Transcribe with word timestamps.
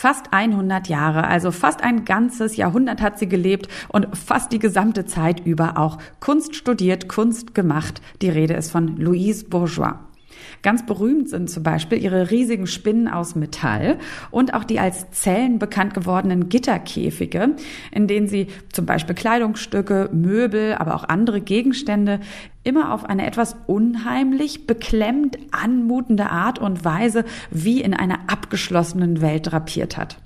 Fast 0.00 0.32
100 0.32 0.86
Jahre, 0.86 1.26
also 1.26 1.50
fast 1.50 1.82
ein 1.82 2.04
ganzes 2.04 2.56
Jahrhundert 2.56 3.02
hat 3.02 3.18
sie 3.18 3.28
gelebt 3.28 3.66
und 3.88 4.16
fast 4.16 4.52
die 4.52 4.60
gesamte 4.60 5.06
Zeit 5.06 5.44
über 5.44 5.76
auch 5.76 5.98
Kunst 6.20 6.54
studiert, 6.54 7.08
Kunst 7.08 7.52
gemacht. 7.52 8.00
Die 8.22 8.30
Rede 8.30 8.54
ist 8.54 8.70
von 8.70 8.96
Louise 8.96 9.46
Bourgeois. 9.46 9.98
Ganz 10.62 10.84
berühmt 10.86 11.28
sind 11.28 11.50
zum 11.50 11.62
Beispiel 11.62 12.02
ihre 12.02 12.30
riesigen 12.30 12.66
Spinnen 12.66 13.08
aus 13.08 13.34
Metall 13.34 13.98
und 14.30 14.54
auch 14.54 14.64
die 14.64 14.80
als 14.80 15.10
Zellen 15.10 15.58
bekannt 15.58 15.94
gewordenen 15.94 16.48
Gitterkäfige, 16.48 17.56
in 17.90 18.06
denen 18.06 18.28
sie 18.28 18.48
zum 18.72 18.86
Beispiel 18.86 19.14
Kleidungsstücke, 19.14 20.10
Möbel, 20.12 20.74
aber 20.74 20.94
auch 20.94 21.04
andere 21.04 21.40
Gegenstände 21.40 22.20
immer 22.64 22.92
auf 22.92 23.04
eine 23.04 23.26
etwas 23.26 23.56
unheimlich, 23.66 24.66
beklemmt 24.66 25.38
anmutende 25.52 26.30
Art 26.30 26.58
und 26.58 26.84
Weise 26.84 27.24
wie 27.50 27.80
in 27.80 27.94
einer 27.94 28.20
abgeschlossenen 28.28 29.20
Welt 29.20 29.50
drapiert 29.50 29.96
hat. 29.96 30.18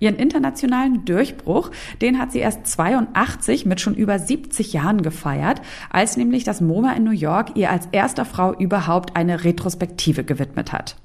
Ihren 0.00 0.16
internationalen 0.16 1.04
Durchbruch, 1.04 1.70
den 2.00 2.18
hat 2.18 2.32
sie 2.32 2.38
erst 2.38 2.66
82 2.66 3.66
mit 3.66 3.80
schon 3.80 3.94
über 3.94 4.18
70 4.18 4.72
Jahren 4.72 5.02
gefeiert, 5.02 5.60
als 5.90 6.16
nämlich 6.16 6.44
das 6.44 6.60
MoMA 6.60 6.92
in 6.92 7.04
New 7.04 7.10
York 7.10 7.56
ihr 7.56 7.70
als 7.70 7.88
erster 7.92 8.24
Frau 8.24 8.54
überhaupt 8.54 9.16
eine 9.16 9.44
Retrospektive 9.44 10.24
gewidmet 10.24 10.72
hat. 10.72 10.96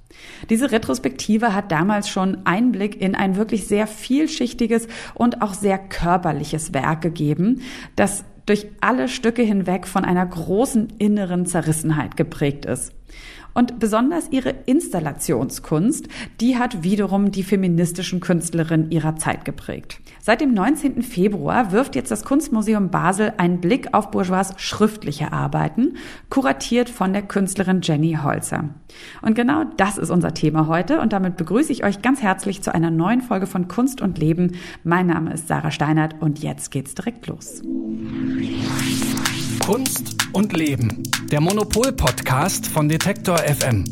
Diese 0.50 0.72
Retrospektive 0.72 1.54
hat 1.54 1.72
damals 1.72 2.10
schon 2.10 2.46
Einblick 2.46 3.02
in 3.02 3.16
ein 3.16 3.36
wirklich 3.36 3.68
sehr 3.68 3.88
vielschichtiges 3.88 4.88
und 5.14 5.42
auch 5.42 5.54
sehr 5.54 5.78
körperliches 5.78 6.74
Werk 6.74 7.02
gegeben, 7.02 7.62
das 7.96 8.24
durch 8.46 8.68
alle 8.82 9.08
Stücke 9.08 9.42
hinweg 9.42 9.88
von 9.88 10.04
einer 10.04 10.26
großen 10.26 10.90
inneren 10.98 11.46
Zerrissenheit 11.46 12.18
geprägt 12.18 12.66
ist. 12.66 12.94
Und 13.54 13.80
besonders 13.80 14.32
ihre 14.32 14.50
Installationskunst, 14.66 16.08
die 16.42 16.58
hat 16.58 16.84
wiederum 16.84 17.32
die 17.32 17.44
feministischen 17.44 18.20
Künstlerinnen 18.20 18.92
ihrer 18.92 19.16
Zeit 19.16 19.46
geprägt. 19.46 20.00
Seit 20.22 20.42
dem 20.42 20.54
19. 20.54 21.02
Februar 21.04 21.72
wirft 21.72 21.96
jetzt 21.96 22.12
das 22.12 22.24
Kunstmuseum 22.24 22.90
Basel 22.90 23.34
einen 23.38 23.62
Blick 23.62 23.94
auf 23.94 24.10
Bourgeois 24.12 24.54
schriftliche 24.58 25.32
Arbeiten, 25.32 25.98
kuratiert 26.30 26.90
von 26.90 27.14
der 27.14 27.22
Künstlerin 27.22 27.82
Jenny 27.84 28.18
Holzer. 28.22 28.70
Und 29.22 29.36
genau 29.36 29.66
das 29.78 29.98
ist 29.98 30.10
unser 30.10 30.34
Thema 30.34 30.68
heute 30.68 31.00
und 31.00 31.14
damit 31.14 31.38
begrüße 31.38 31.72
ich 31.72 31.84
euch 31.84 32.02
ganz 32.02 32.22
herzlich 32.22 32.62
zu 32.64 32.74
einer 32.74 32.92
neuen 32.92 33.22
Folge 33.22 33.48
von 33.48 33.68
Kunst 33.68 34.02
und 34.02 34.18
Leben. 34.18 34.56
Mein 34.84 35.08
Name 35.08 35.34
ist 35.34 35.48
Sarah 35.48 35.72
Steinert 35.72 36.16
und 36.22 36.40
jetzt 36.40 36.72
geht's 36.72 36.96
direkt 36.96 37.28
los. 37.28 37.62
Kunst 39.60 40.16
und 40.34 40.54
Leben. 40.54 41.04
Der 41.32 41.42
Monopol-Podcast 41.42 42.68
von 42.68 42.90
Detektor 42.90 43.38
FM. 43.38 43.86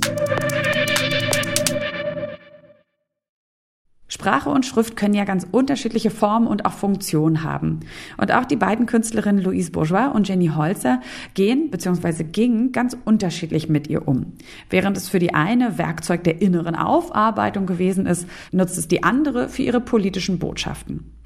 Sprache 4.08 4.50
und 4.50 4.66
Schrift 4.66 4.96
können 4.96 5.14
ja 5.14 5.24
ganz 5.24 5.48
unterschiedliche 5.52 6.12
Formen 6.12 6.48
und 6.48 6.66
auch 6.66 6.74
Funktionen 6.74 7.44
haben. 7.44 7.80
Und 8.18 8.32
auch 8.32 8.46
die 8.46 8.56
beiden 8.56 8.86
Künstlerinnen 8.86 9.44
Louise 9.44 9.72
Bourgeois 9.72 10.12
und 10.14 10.28
Jenny 10.28 10.48
Holzer 10.48 11.02
gehen 11.34 11.72
bzw. 11.72 12.24
gingen 12.24 12.72
ganz 12.72 12.98
unterschiedlich 13.06 13.70
mit 13.70 13.88
ihr 13.88 14.08
um. 14.08 14.34
Während 14.70 14.98
es 14.98 15.10
für 15.10 15.20
die 15.20 15.34
eine 15.34 15.78
Werkzeug 15.78 16.24
der 16.24 16.42
inneren 16.42 16.76
Aufarbeitung 16.76 17.66
gewesen 17.66 18.06
ist, 18.06 18.28
nutzt 18.52 18.78
es 18.78 18.88
die 18.88 19.04
andere 19.04 19.50
für 19.50 19.64
ihre 19.64 19.82
politischen 19.82 20.40
Botschaften. 20.40 21.21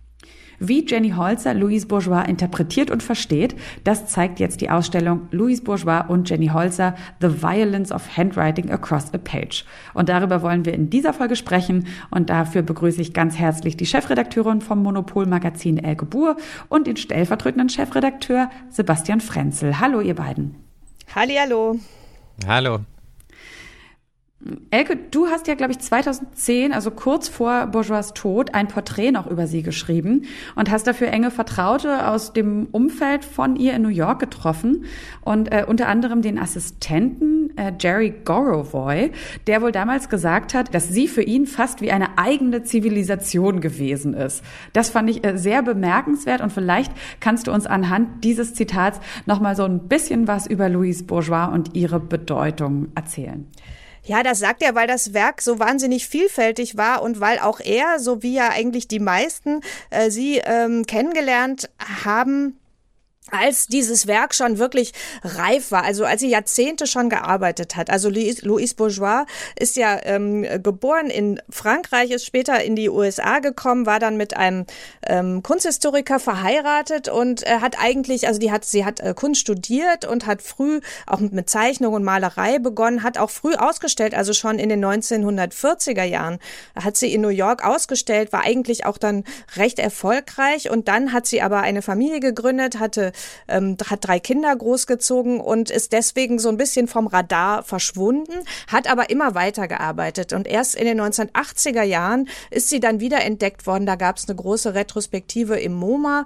Wie 0.59 0.86
Jenny 0.86 1.11
Holzer 1.11 1.53
Louise 1.53 1.88
Bourgeois 1.88 2.23
interpretiert 2.23 2.92
und 2.92 3.03
versteht, 3.03 3.56
das 3.84 4.08
zeigt 4.08 4.39
jetzt 4.39 4.62
die 4.62 4.70
Ausstellung 4.70 5.28
Louise 5.31 5.64
Bourgeois 5.64 6.06
und 6.08 6.30
Jenny 6.30 6.47
Holzer 6.47 6.95
The 7.22 7.42
Violence 7.42 7.92
of 7.92 8.17
Handwriting 8.17 8.72
Across 8.72 9.14
a 9.14 9.17
Page. 9.17 9.66
Und 9.94 10.09
darüber 10.09 10.42
wollen 10.42 10.66
wir 10.66 10.73
in 10.73 10.89
dieser 10.89 11.14
Folge 11.14 11.36
sprechen 11.36 11.88
und 12.12 12.30
dafür 12.30 12.62
begrüße 12.62 13.02
ich 13.02 13.14
ganz 13.14 13.38
herzlich 13.38 13.78
die 13.78 13.86
Chefredakteurin 13.86 14.62
vom 14.62 14.81
Monopol 14.81 15.25
Magazin 15.25 15.78
Elke 15.78 16.06
Buhr 16.06 16.38
und 16.69 16.88
den 16.88 16.97
stellvertretenden 16.97 17.69
Chefredakteur 17.69 18.50
Sebastian 18.69 19.22
Frenzel. 19.22 19.80
Hallo 19.80 20.02
ihr 20.02 20.16
beiden. 20.16 20.56
Hallihallo. 21.13 21.80
Hallo. 22.47 22.80
Elke, 24.69 24.95
du 24.95 25.25
hast 25.25 25.47
ja, 25.47 25.56
glaube 25.56 25.72
ich, 25.72 25.79
2010, 25.79 26.72
also 26.72 26.91
kurz 26.91 27.28
vor 27.28 27.66
Bourgeois 27.66 28.13
Tod, 28.13 28.53
ein 28.53 28.67
Porträt 28.67 29.11
noch 29.11 29.25
über 29.25 29.47
sie 29.47 29.63
geschrieben 29.63 30.25
und 30.56 30.69
hast 30.69 30.85
dafür 30.85 31.07
enge 31.07 31.31
Vertraute 31.31 32.07
aus 32.07 32.31
dem 32.31 32.67
Umfeld 32.72 33.25
von 33.25 33.56
ihr 33.56 33.73
in 33.73 33.81
New 33.81 33.89
York 33.89 34.19
getroffen 34.19 34.85
und 35.22 35.51
äh, 35.51 35.66
unter 35.67 35.88
anderem 35.88 36.22
den 36.22 36.38
Assistenten 36.38 37.57
äh, 37.57 37.73
Jerry 37.79 38.13
Gorovoy, 38.23 39.11
der 39.47 39.63
wohl 39.63 39.72
damals 39.72 40.09
gesagt 40.09 40.53
hat, 40.53 40.75
dass 40.75 40.89
sie 40.89 41.07
für 41.07 41.23
ihn 41.23 41.47
fast 41.47 41.81
wie 41.81 41.91
eine 41.91 42.19
eigene 42.19 42.62
Zivilisation 42.62 43.62
gewesen 43.62 44.13
ist. 44.13 44.44
Das 44.73 44.91
fand 44.91 45.09
ich 45.09 45.25
äh, 45.25 45.39
sehr 45.39 45.63
bemerkenswert 45.63 46.41
und 46.41 46.51
vielleicht 46.51 46.91
kannst 47.19 47.47
du 47.47 47.51
uns 47.51 47.66
anhand 47.66 48.23
dieses 48.23 48.53
Zitats 48.53 49.00
nochmal 49.25 49.56
so 49.56 49.63
ein 49.63 49.88
bisschen 49.88 50.27
was 50.27 50.45
über 50.45 50.69
Louise 50.69 51.03
Bourgeois 51.03 51.45
und 51.51 51.75
ihre 51.75 52.00
Bedeutung 52.00 52.89
erzählen. 52.94 53.47
Ja, 54.06 54.22
das 54.22 54.40
sagt 54.40 54.62
er, 54.62 54.76
weil 54.76 54.88
das 54.88 55.14
Werk 55.14 55.42
so 55.42 55.58
wahnsinnig 55.58 56.08
vielfältig 56.08 56.78
war 56.78 57.02
und 57.02 57.20
weil 57.20 57.40
auch 57.40 57.60
er, 57.60 58.00
so 58.00 58.22
wie 58.22 58.36
ja 58.36 58.50
eigentlich 58.50 58.88
die 58.88 59.00
meisten, 59.00 59.62
äh, 59.90 60.12
sie 60.12 60.42
ähm, 60.46 60.86
kennengelernt 60.86 61.70
haben 62.04 62.60
als 63.31 63.68
dieses 63.68 64.06
Werk 64.08 64.36
schon 64.36 64.59
wirklich 64.59 64.94
reif 65.24 65.72
war, 65.72 65.84
also 65.84 66.06
als 66.06 66.22
sie 66.22 66.30
Jahrzehnte 66.30 66.86
schon 66.86 67.09
gearbeitet 67.09 67.75
hat. 67.75 67.90
Also 67.90 68.09
Louise 68.09 68.75
Bourgeois 68.75 69.25
ist 69.58 69.75
ja 69.75 70.00
ähm, 70.03 70.46
geboren 70.62 71.08
in 71.08 71.41
Frankreich, 71.50 72.12
ist 72.12 72.25
später 72.25 72.63
in 72.63 72.75
die 72.75 72.90
USA 72.90 73.40
gekommen, 73.40 73.86
war 73.86 74.00
dann 74.00 74.18
mit 74.18 74.38
einem 74.38 74.66
ähm, 75.08 75.41
Kunsthistoriker 75.41 76.19
verheiratet 76.19 77.09
und 77.09 77.44
äh, 77.44 77.59
hat 77.62 77.78
eigentlich, 77.80 78.28
also 78.28 78.40
die 78.40 78.52
hat, 78.52 78.63
sie 78.63 78.86
hat 78.86 79.00
äh, 79.00 79.13
Kunst 79.16 79.42
studiert 79.42 80.06
und 80.06 80.28
hat 80.28 80.42
früh 80.42 80.80
auch 81.07 81.19
mit 81.19 81.50
Zeichnung 81.50 81.94
und 81.94 82.03
Malerei 82.03 82.59
begonnen, 82.59 83.02
hat 83.02 83.18
auch 83.18 83.31
früh 83.31 83.56
ausgestellt, 83.56 84.13
also 84.13 84.34
schon 84.34 84.59
in 84.59 84.69
den 84.69 84.86
1940er 84.86 86.03
Jahren 86.03 86.38
hat 86.75 86.96
sie 86.96 87.13
in 87.13 87.22
New 87.22 87.30
York 87.30 87.66
ausgestellt, 87.66 88.31
war 88.31 88.44
eigentlich 88.44 88.86
auch 88.86 89.00
dann 89.00 89.24
recht 89.56 89.80
erfolgreich 89.80 90.69
und 90.69 90.88
dann 90.88 91.12
hat 91.12 91.25
sie 91.25 91.42
aber 91.42 91.62
eine 91.62 91.81
Familie 91.81 92.19
gegründet, 92.19 92.80
hatte 92.80 93.13
ähm, 93.48 93.78
hat 93.90 94.06
drei 94.08 94.20
Kinder 94.20 94.56
großgezogen 94.56 95.40
und 95.40 95.70
ist 95.70 95.94
deswegen 95.94 96.40
so 96.40 96.50
ein 96.50 96.58
bisschen 96.58 96.88
vom 96.88 97.08
Radar 97.08 97.64
verschwunden, 97.64 98.34
hat 98.68 98.90
aber 98.90 99.09
immer 99.09 99.36
weitergearbeitet. 99.36 100.34
Und 100.34 100.48
erst 100.48 100.76
in 100.76 100.86
den 100.86 101.02
1980er 101.02 101.84
Jahren 101.84 102.30
ist 102.52 102.70
sie 102.70 102.80
dann 102.80 103.00
wieder 103.00 103.24
entdeckt 103.24 103.68
worden. 103.68 103.86
Da 103.86 103.96
gab 103.96 104.18
es 104.18 104.28
eine 104.28 104.36
große 104.36 104.74
Retrospektive 104.74 105.59
im 105.59 105.74
MoMA. 105.74 106.25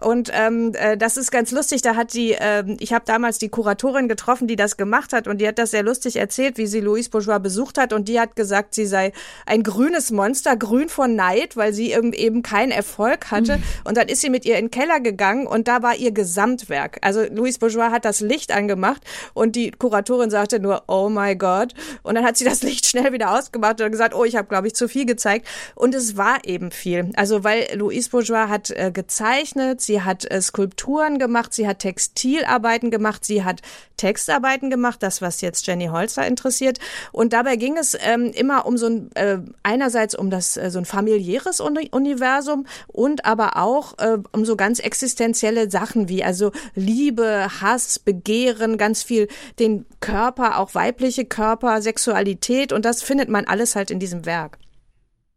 Und 0.00 0.30
ähm, 0.32 0.72
äh, 0.74 0.96
das 0.96 1.16
ist 1.16 1.30
ganz 1.30 1.50
lustig. 1.50 1.82
Da 1.82 1.96
hat 1.96 2.14
die, 2.14 2.32
äh, 2.32 2.64
ich 2.78 2.92
habe 2.92 3.04
damals 3.06 3.38
die 3.38 3.48
Kuratorin 3.48 4.08
getroffen, 4.08 4.46
die 4.46 4.56
das 4.56 4.76
gemacht 4.76 5.12
hat, 5.12 5.28
und 5.28 5.40
die 5.40 5.48
hat 5.48 5.58
das 5.58 5.70
sehr 5.70 5.82
lustig 5.82 6.16
erzählt, 6.16 6.58
wie 6.58 6.66
sie 6.66 6.80
Louise 6.80 7.10
Bourgeois 7.10 7.38
besucht 7.38 7.78
hat. 7.78 7.92
Und 7.92 8.08
die 8.08 8.20
hat 8.20 8.36
gesagt, 8.36 8.74
sie 8.74 8.86
sei 8.86 9.12
ein 9.46 9.62
grünes 9.62 10.10
Monster, 10.10 10.56
grün 10.56 10.88
von 10.88 11.14
Neid, 11.14 11.56
weil 11.56 11.72
sie 11.72 11.92
eben 11.92 12.42
keinen 12.42 12.72
Erfolg 12.72 13.30
hatte. 13.30 13.58
Mhm. 13.58 13.62
Und 13.84 13.96
dann 13.96 14.08
ist 14.08 14.20
sie 14.20 14.30
mit 14.30 14.44
ihr 14.44 14.58
in 14.58 14.66
den 14.66 14.70
Keller 14.70 15.00
gegangen 15.00 15.46
und 15.46 15.68
da 15.68 15.82
war 15.82 15.96
ihr 15.96 16.12
Gesamtwerk. 16.12 16.98
Also 17.02 17.24
Louise 17.24 17.58
Bourgeois 17.58 17.90
hat 17.90 18.04
das 18.04 18.20
Licht 18.20 18.52
angemacht 18.52 19.02
und 19.34 19.56
die 19.56 19.70
Kuratorin 19.70 20.30
sagte 20.30 20.60
nur, 20.60 20.84
oh 20.88 21.08
my 21.08 21.36
God. 21.36 21.74
Und 22.02 22.14
dann 22.14 22.24
hat 22.24 22.36
sie 22.36 22.44
das 22.44 22.62
Licht 22.62 22.86
schnell 22.86 23.12
wieder 23.12 23.36
ausgemacht 23.36 23.80
und 23.80 23.90
gesagt, 23.90 24.14
oh, 24.14 24.24
ich 24.24 24.36
habe, 24.36 24.48
glaube 24.48 24.66
ich, 24.66 24.74
zu 24.74 24.88
viel 24.88 25.06
gezeigt. 25.06 25.46
Und 25.74 25.94
es 25.94 26.16
war 26.16 26.44
eben 26.44 26.70
viel. 26.70 27.10
Also 27.16 27.44
weil 27.44 27.66
Louise 27.74 28.10
Bourgeois 28.10 28.48
hat 28.48 28.70
äh, 28.70 28.90
gezeichnet, 28.92 29.80
sie 29.90 30.02
hat 30.02 30.30
äh, 30.30 30.40
Skulpturen 30.40 31.18
gemacht, 31.18 31.52
sie 31.52 31.66
hat 31.66 31.80
Textilarbeiten 31.80 32.92
gemacht, 32.92 33.24
sie 33.24 33.42
hat 33.42 33.60
Textarbeiten 33.96 34.70
gemacht, 34.70 35.02
das, 35.02 35.20
was 35.20 35.40
jetzt 35.40 35.66
Jenny 35.66 35.86
Holzer 35.86 36.24
interessiert. 36.26 36.78
Und 37.10 37.32
dabei 37.32 37.56
ging 37.56 37.76
es 37.76 37.96
ähm, 38.00 38.30
immer 38.32 38.66
um 38.66 38.78
so 38.78 38.86
ein, 38.86 39.10
äh, 39.16 39.38
einerseits 39.64 40.14
um 40.14 40.30
das, 40.30 40.56
äh, 40.56 40.70
so 40.70 40.78
ein 40.78 40.84
familiäres 40.84 41.58
Uni 41.58 41.88
Universum 41.90 42.66
und 42.86 43.24
aber 43.24 43.56
auch 43.56 43.98
äh, 43.98 44.18
um 44.30 44.44
so 44.44 44.54
ganz 44.54 44.78
existenzielle 44.78 45.68
Sachen 45.70 46.08
wie 46.08 46.22
also 46.22 46.52
Liebe, 46.76 47.48
Hass, 47.60 47.98
Begehren, 47.98 48.78
ganz 48.78 49.02
viel 49.02 49.26
den 49.58 49.86
Körper, 49.98 50.58
auch 50.58 50.76
weibliche 50.76 51.24
Körper, 51.24 51.82
Sexualität 51.82 52.72
und 52.72 52.84
das 52.84 53.02
findet 53.02 53.28
man 53.28 53.44
alles 53.46 53.74
halt 53.74 53.90
in 53.90 53.98
diesem 53.98 54.24
Werk. 54.24 54.58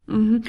Mhm. 0.06 0.44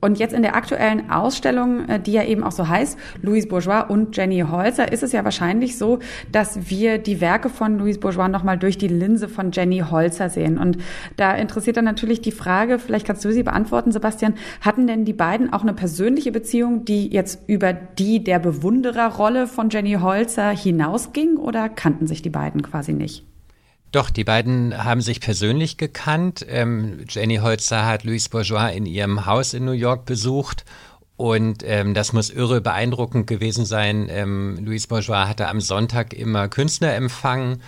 Und 0.00 0.18
jetzt 0.18 0.32
in 0.32 0.42
der 0.42 0.54
aktuellen 0.54 1.10
Ausstellung, 1.10 1.88
äh, 1.88 2.00
die 2.00 2.12
ja 2.12 2.22
eben 2.22 2.44
auch 2.44 2.52
so 2.52 2.68
heißt, 2.68 2.98
Louise 3.22 3.48
Bourgeois 3.48 3.80
und 3.88 4.16
Jenny 4.16 4.40
Holzer, 4.40 4.92
ist 4.92 5.02
es 5.02 5.12
ja 5.12 5.24
wahrscheinlich 5.24 5.76
so, 5.76 5.98
dass 6.30 6.70
wir 6.70 6.98
die 6.98 7.20
Werke 7.20 7.48
von 7.48 7.78
Louise 7.78 7.98
Bourgeois 7.98 8.28
nochmal 8.28 8.58
durch 8.58 8.78
die 8.78 8.88
Linse 8.88 9.28
von 9.28 9.50
Jenny 9.50 9.80
Holzer 9.90 10.30
sehen. 10.30 10.58
Und 10.58 10.78
da 11.16 11.34
interessiert 11.34 11.76
dann 11.76 11.84
natürlich 11.84 12.20
die 12.20 12.32
Frage, 12.32 12.78
vielleicht 12.78 13.06
kannst 13.06 13.24
du 13.24 13.32
sie 13.32 13.42
beantworten, 13.42 13.90
Sebastian, 13.90 14.34
hatten 14.60 14.86
denn 14.86 15.04
die 15.04 15.12
beiden 15.12 15.52
auch 15.52 15.62
eine 15.62 15.74
persönliche 15.74 16.30
Beziehung, 16.30 16.84
die 16.84 17.12
jetzt 17.12 17.48
über 17.48 17.72
die 17.72 18.22
der 18.22 18.38
Bewundererrolle 18.38 19.48
von 19.48 19.68
Jenny 19.70 19.94
Holzer 19.94 20.50
hinausging 20.50 21.36
oder 21.36 21.68
kannten 21.68 22.06
sich 22.06 22.22
die 22.22 22.30
beiden 22.30 22.62
quasi 22.62 22.92
nicht? 22.92 23.27
Doch, 23.90 24.10
die 24.10 24.24
beiden 24.24 24.84
haben 24.84 25.00
sich 25.00 25.20
persönlich 25.20 25.78
gekannt. 25.78 26.44
Ähm, 26.48 27.04
Jenny 27.08 27.36
Holzer 27.36 27.86
hat 27.86 28.04
Louise 28.04 28.28
Bourgeois 28.28 28.70
in 28.70 28.84
ihrem 28.84 29.24
Haus 29.24 29.54
in 29.54 29.64
New 29.64 29.72
York 29.72 30.04
besucht 30.04 30.64
und 31.16 31.64
ähm, 31.64 31.94
das 31.94 32.12
muss 32.12 32.30
irre 32.30 32.60
beeindruckend 32.60 33.26
gewesen 33.26 33.64
sein. 33.64 34.08
Ähm, 34.10 34.58
Louise 34.62 34.88
Bourgeois 34.88 35.26
hatte 35.26 35.48
am 35.48 35.60
Sonntag 35.60 36.12
immer 36.12 36.48
Künstler 36.48 36.94
empfangen 36.94 37.62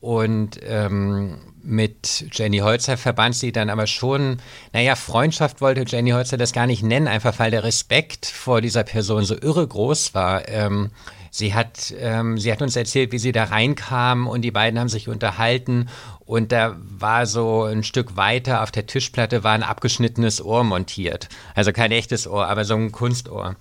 und 0.00 0.60
ähm, 0.62 1.38
mit 1.62 2.26
Jenny 2.32 2.58
Holzer 2.58 2.96
verband 2.96 3.34
sie 3.34 3.52
dann 3.52 3.70
aber 3.70 3.86
schon, 3.86 4.38
naja, 4.72 4.94
Freundschaft 4.94 5.60
wollte 5.60 5.84
Jenny 5.86 6.10
Holzer 6.10 6.36
das 6.36 6.52
gar 6.52 6.66
nicht 6.66 6.82
nennen, 6.82 7.08
einfach 7.08 7.38
weil 7.38 7.50
der 7.50 7.64
Respekt 7.64 8.26
vor 8.26 8.60
dieser 8.60 8.82
Person 8.84 9.24
so 9.24 9.36
irre 9.40 9.66
groß 9.66 10.12
war. 10.12 10.48
Ähm, 10.48 10.90
sie 11.32 11.54
hat, 11.54 11.92
ähm, 11.98 12.38
sie 12.38 12.52
hat 12.52 12.62
uns 12.62 12.76
erzählt, 12.76 13.10
wie 13.10 13.18
sie 13.18 13.32
da 13.32 13.44
reinkam 13.44 14.28
und 14.28 14.42
die 14.42 14.50
beiden 14.50 14.78
haben 14.78 14.88
sich 14.88 15.08
unterhalten 15.08 15.88
und 16.20 16.52
da 16.52 16.76
war 16.78 17.26
so 17.26 17.64
ein 17.64 17.82
Stück 17.82 18.16
weiter 18.16 18.62
auf 18.62 18.70
der 18.70 18.86
Tischplatte 18.86 19.42
war 19.42 19.52
ein 19.52 19.62
abgeschnittenes 19.62 20.44
Ohr 20.44 20.62
montiert. 20.62 21.28
Also 21.54 21.72
kein 21.72 21.90
echtes 21.90 22.28
Ohr, 22.28 22.46
aber 22.46 22.64
so 22.64 22.74
ein 22.74 22.92
Kunstohr. 22.92 23.56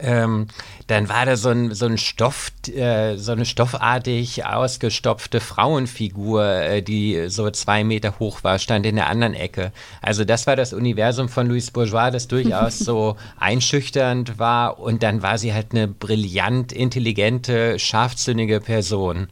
Ähm, 0.00 0.46
dann 0.86 1.08
war 1.08 1.26
da 1.26 1.36
so 1.36 1.50
ein, 1.50 1.74
so 1.74 1.86
ein 1.86 1.98
Stoff, 1.98 2.50
äh, 2.66 3.16
so 3.16 3.32
eine 3.32 3.44
stoffartig 3.44 4.44
ausgestopfte 4.44 5.40
Frauenfigur, 5.40 6.44
äh, 6.44 6.82
die 6.82 7.28
so 7.28 7.50
zwei 7.50 7.84
Meter 7.84 8.18
hoch 8.18 8.42
war, 8.42 8.58
stand 8.58 8.86
in 8.86 8.96
der 8.96 9.08
anderen 9.08 9.34
Ecke. 9.34 9.72
Also 10.02 10.24
das 10.24 10.46
war 10.46 10.56
das 10.56 10.72
Universum 10.72 11.28
von 11.28 11.46
Louise 11.46 11.72
Bourgeois, 11.72 12.10
das 12.10 12.28
durchaus 12.28 12.78
so 12.80 13.16
einschüchternd 13.38 14.38
war. 14.38 14.78
Und 14.78 15.02
dann 15.02 15.22
war 15.22 15.38
sie 15.38 15.54
halt 15.54 15.72
eine 15.72 15.88
brillant, 15.88 16.72
intelligente, 16.72 17.78
scharfsinnige 17.78 18.60
Person. 18.60 19.28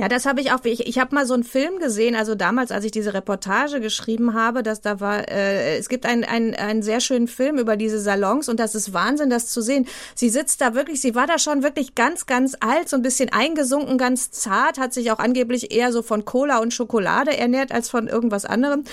Ja, 0.00 0.08
das 0.08 0.24
habe 0.24 0.40
ich 0.40 0.50
auch. 0.50 0.64
Ich, 0.64 0.86
ich 0.86 0.98
habe 0.98 1.14
mal 1.14 1.26
so 1.26 1.34
einen 1.34 1.44
Film 1.44 1.78
gesehen, 1.78 2.14
also 2.14 2.34
damals, 2.34 2.72
als 2.72 2.86
ich 2.86 2.90
diese 2.90 3.12
Reportage 3.12 3.82
geschrieben 3.82 4.32
habe, 4.32 4.62
dass 4.62 4.80
da 4.80 4.98
war, 4.98 5.28
äh, 5.28 5.76
es 5.76 5.90
gibt 5.90 6.06
einen, 6.06 6.24
einen, 6.24 6.54
einen 6.54 6.82
sehr 6.82 7.00
schönen 7.00 7.28
Film 7.28 7.58
über 7.58 7.76
diese 7.76 8.00
Salons 8.00 8.48
und 8.48 8.58
das 8.58 8.74
ist 8.74 8.94
Wahnsinn, 8.94 9.28
das 9.28 9.48
zu 9.48 9.60
sehen. 9.60 9.86
Sie 10.14 10.30
sitzt 10.30 10.62
da 10.62 10.74
wirklich, 10.74 11.02
sie 11.02 11.14
war 11.14 11.26
da 11.26 11.38
schon 11.38 11.62
wirklich 11.62 11.94
ganz, 11.94 12.24
ganz 12.24 12.56
alt, 12.60 12.88
so 12.88 12.96
ein 12.96 13.02
bisschen 13.02 13.30
eingesunken, 13.30 13.98
ganz 13.98 14.30
zart, 14.30 14.78
hat 14.78 14.94
sich 14.94 15.12
auch 15.12 15.18
angeblich 15.18 15.70
eher 15.70 15.92
so 15.92 16.00
von 16.00 16.24
Cola 16.24 16.60
und 16.60 16.72
Schokolade 16.72 17.36
ernährt 17.36 17.70
als 17.70 17.90
von 17.90 18.08
irgendwas 18.08 18.46
anderem. 18.46 18.84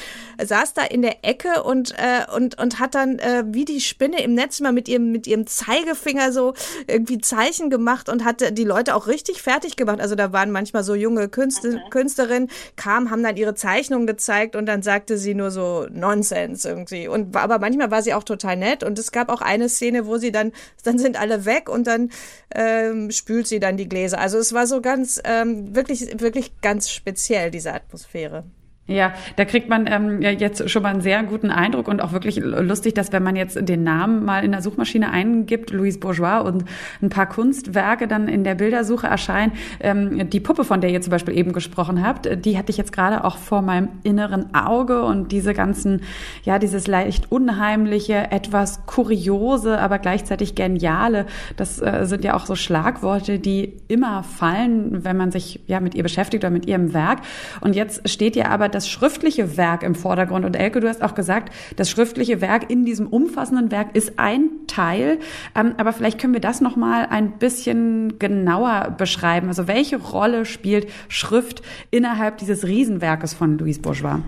Saß 0.43 0.73
da 0.73 0.83
in 0.83 1.01
der 1.03 1.23
Ecke 1.23 1.63
und, 1.63 1.91
äh, 1.91 2.29
und, 2.35 2.59
und 2.59 2.81
hat 2.81 2.95
dann 2.95 3.19
äh, 3.19 3.45
wie 3.47 3.63
die 3.63 3.79
Spinne 3.79 4.21
im 4.21 4.33
Netz 4.33 4.59
mal 4.59 4.73
mit 4.73 4.89
ihrem, 4.89 5.13
mit 5.13 5.25
ihrem 5.25 5.47
Zeigefinger 5.47 6.33
so 6.33 6.53
irgendwie 6.85 7.19
Zeichen 7.19 7.69
gemacht 7.69 8.09
und 8.09 8.25
hatte 8.25 8.51
die 8.51 8.65
Leute 8.65 8.93
auch 8.93 9.07
richtig 9.07 9.41
fertig 9.41 9.77
gemacht. 9.77 10.01
Also 10.01 10.15
da 10.15 10.33
waren 10.33 10.51
manchmal 10.51 10.83
so 10.83 10.96
junge 10.97 11.29
Künstler, 11.29 11.75
okay. 11.75 11.89
Künstlerinnen 11.89 12.49
kamen, 12.75 13.11
haben 13.11 13.23
dann 13.23 13.37
ihre 13.37 13.55
Zeichnungen 13.55 14.07
gezeigt 14.07 14.55
und 14.55 14.65
dann 14.65 14.81
sagte 14.81 15.17
sie 15.17 15.33
nur 15.33 15.51
so 15.51 15.87
Nonsens 15.91 16.65
irgendwie. 16.65 17.07
Und 17.07 17.35
aber 17.35 17.59
manchmal 17.59 17.91
war 17.91 18.01
sie 18.01 18.13
auch 18.13 18.23
total 18.23 18.57
nett 18.57 18.83
und 18.83 18.99
es 18.99 19.11
gab 19.11 19.29
auch 19.29 19.41
eine 19.41 19.69
Szene, 19.69 20.05
wo 20.07 20.17
sie 20.17 20.31
dann, 20.31 20.51
dann 20.83 20.97
sind 20.99 21.19
alle 21.19 21.45
weg 21.45 21.69
und 21.69 21.87
dann 21.87 22.09
ähm, 22.53 23.11
spült 23.11 23.47
sie 23.47 23.59
dann 23.59 23.77
die 23.77 23.87
Gläser. 23.87 24.19
Also 24.19 24.37
es 24.37 24.53
war 24.53 24.67
so 24.67 24.81
ganz, 24.81 25.21
ähm, 25.23 25.75
wirklich, 25.75 26.19
wirklich 26.19 26.61
ganz 26.61 26.89
speziell, 26.89 27.51
diese 27.51 27.73
Atmosphäre. 27.73 28.43
Ja, 28.87 29.13
da 29.35 29.43
kriegt 29.43 29.67
man 29.67 29.85
ähm, 29.87 30.21
ja 30.21 30.31
jetzt 30.31 30.69
schon 30.69 30.81
mal 30.81 30.89
einen 30.89 31.01
sehr 31.01 31.21
guten 31.23 31.51
Eindruck 31.51 31.89
und 31.89 32.01
auch 32.01 32.13
wirklich 32.13 32.37
lustig, 32.37 32.93
dass 32.93 33.11
wenn 33.11 33.21
man 33.21 33.35
jetzt 33.35 33.57
den 33.67 33.83
Namen 33.83 34.23
mal 34.23 34.45
in 34.45 34.53
der 34.53 34.61
Suchmaschine 34.61 35.11
eingibt, 35.11 35.71
Louise 35.71 35.99
Bourgeois 35.99 36.39
und 36.39 36.63
ein 37.01 37.09
paar 37.09 37.27
Kunstwerke 37.27 38.07
dann 38.07 38.29
in 38.29 38.45
der 38.45 38.55
Bildersuche 38.55 39.05
erscheinen, 39.05 39.51
ähm, 39.81 40.29
die 40.29 40.39
Puppe, 40.39 40.63
von 40.63 40.79
der 40.79 40.89
ihr 40.89 41.01
zum 41.01 41.11
Beispiel 41.11 41.37
eben 41.37 41.51
gesprochen 41.51 42.05
habt, 42.05 42.45
die 42.45 42.57
hatte 42.57 42.69
ich 42.69 42.77
jetzt 42.77 42.93
gerade 42.93 43.25
auch 43.25 43.35
vor 43.35 43.61
meinem 43.61 43.89
inneren 44.03 44.55
Auge 44.55 45.03
und 45.03 45.33
diese 45.33 45.53
ganzen, 45.53 46.03
ja, 46.43 46.57
dieses 46.57 46.87
leicht 46.87 47.29
unheimliche, 47.29 48.31
etwas 48.31 48.85
kuriose, 48.85 49.79
aber 49.79 49.99
gleichzeitig 49.99 50.55
geniale, 50.55 51.25
das 51.57 51.81
äh, 51.81 52.05
sind 52.05 52.23
ja 52.23 52.35
auch 52.35 52.45
so 52.45 52.55
Schlagworte, 52.55 53.37
die 53.37 53.73
immer 53.89 54.23
fallen, 54.23 55.03
wenn 55.03 55.17
man 55.17 55.31
sich 55.31 55.59
ja 55.67 55.81
mit 55.81 55.93
ihr 55.93 56.03
beschäftigt 56.03 56.45
oder 56.45 56.51
mit 56.51 56.67
ihrem 56.67 56.93
Werk. 56.93 57.19
Und 57.59 57.75
jetzt 57.75 58.07
steht 58.09 58.37
ja 58.37 58.45
aber 58.45 58.76
das 58.77 58.87
schriftliche 58.87 59.57
Werk 59.57 59.81
im 59.81 59.95
Vordergrund. 59.95 60.45
Und 60.45 60.55
Elke, 60.55 60.79
du 60.79 60.87
hast 60.87 61.01
auch 61.01 61.15
gesagt, 61.15 61.51
das 61.75 61.89
schriftliche 61.89 62.41
Werk 62.41 62.69
in 62.69 62.85
diesem 62.85 63.07
umfassenden 63.07 63.71
Werk 63.71 63.95
ist 63.95 64.19
ein 64.19 64.49
Teil. 64.67 65.19
Ähm, 65.55 65.73
aber 65.77 65.93
vielleicht 65.93 66.19
können 66.19 66.33
wir 66.33 66.41
das 66.41 66.61
noch 66.61 66.75
mal 66.75 67.07
ein 67.07 67.39
bisschen 67.39 68.19
genauer 68.19 68.95
beschreiben. 68.97 69.47
Also 69.47 69.67
welche 69.67 69.97
Rolle 69.97 70.45
spielt 70.45 70.87
Schrift 71.09 71.63
innerhalb 71.89 72.37
dieses 72.37 72.65
Riesenwerkes 72.65 73.33
von 73.33 73.57
Louise 73.57 73.81
Bourgeois? 73.81 74.19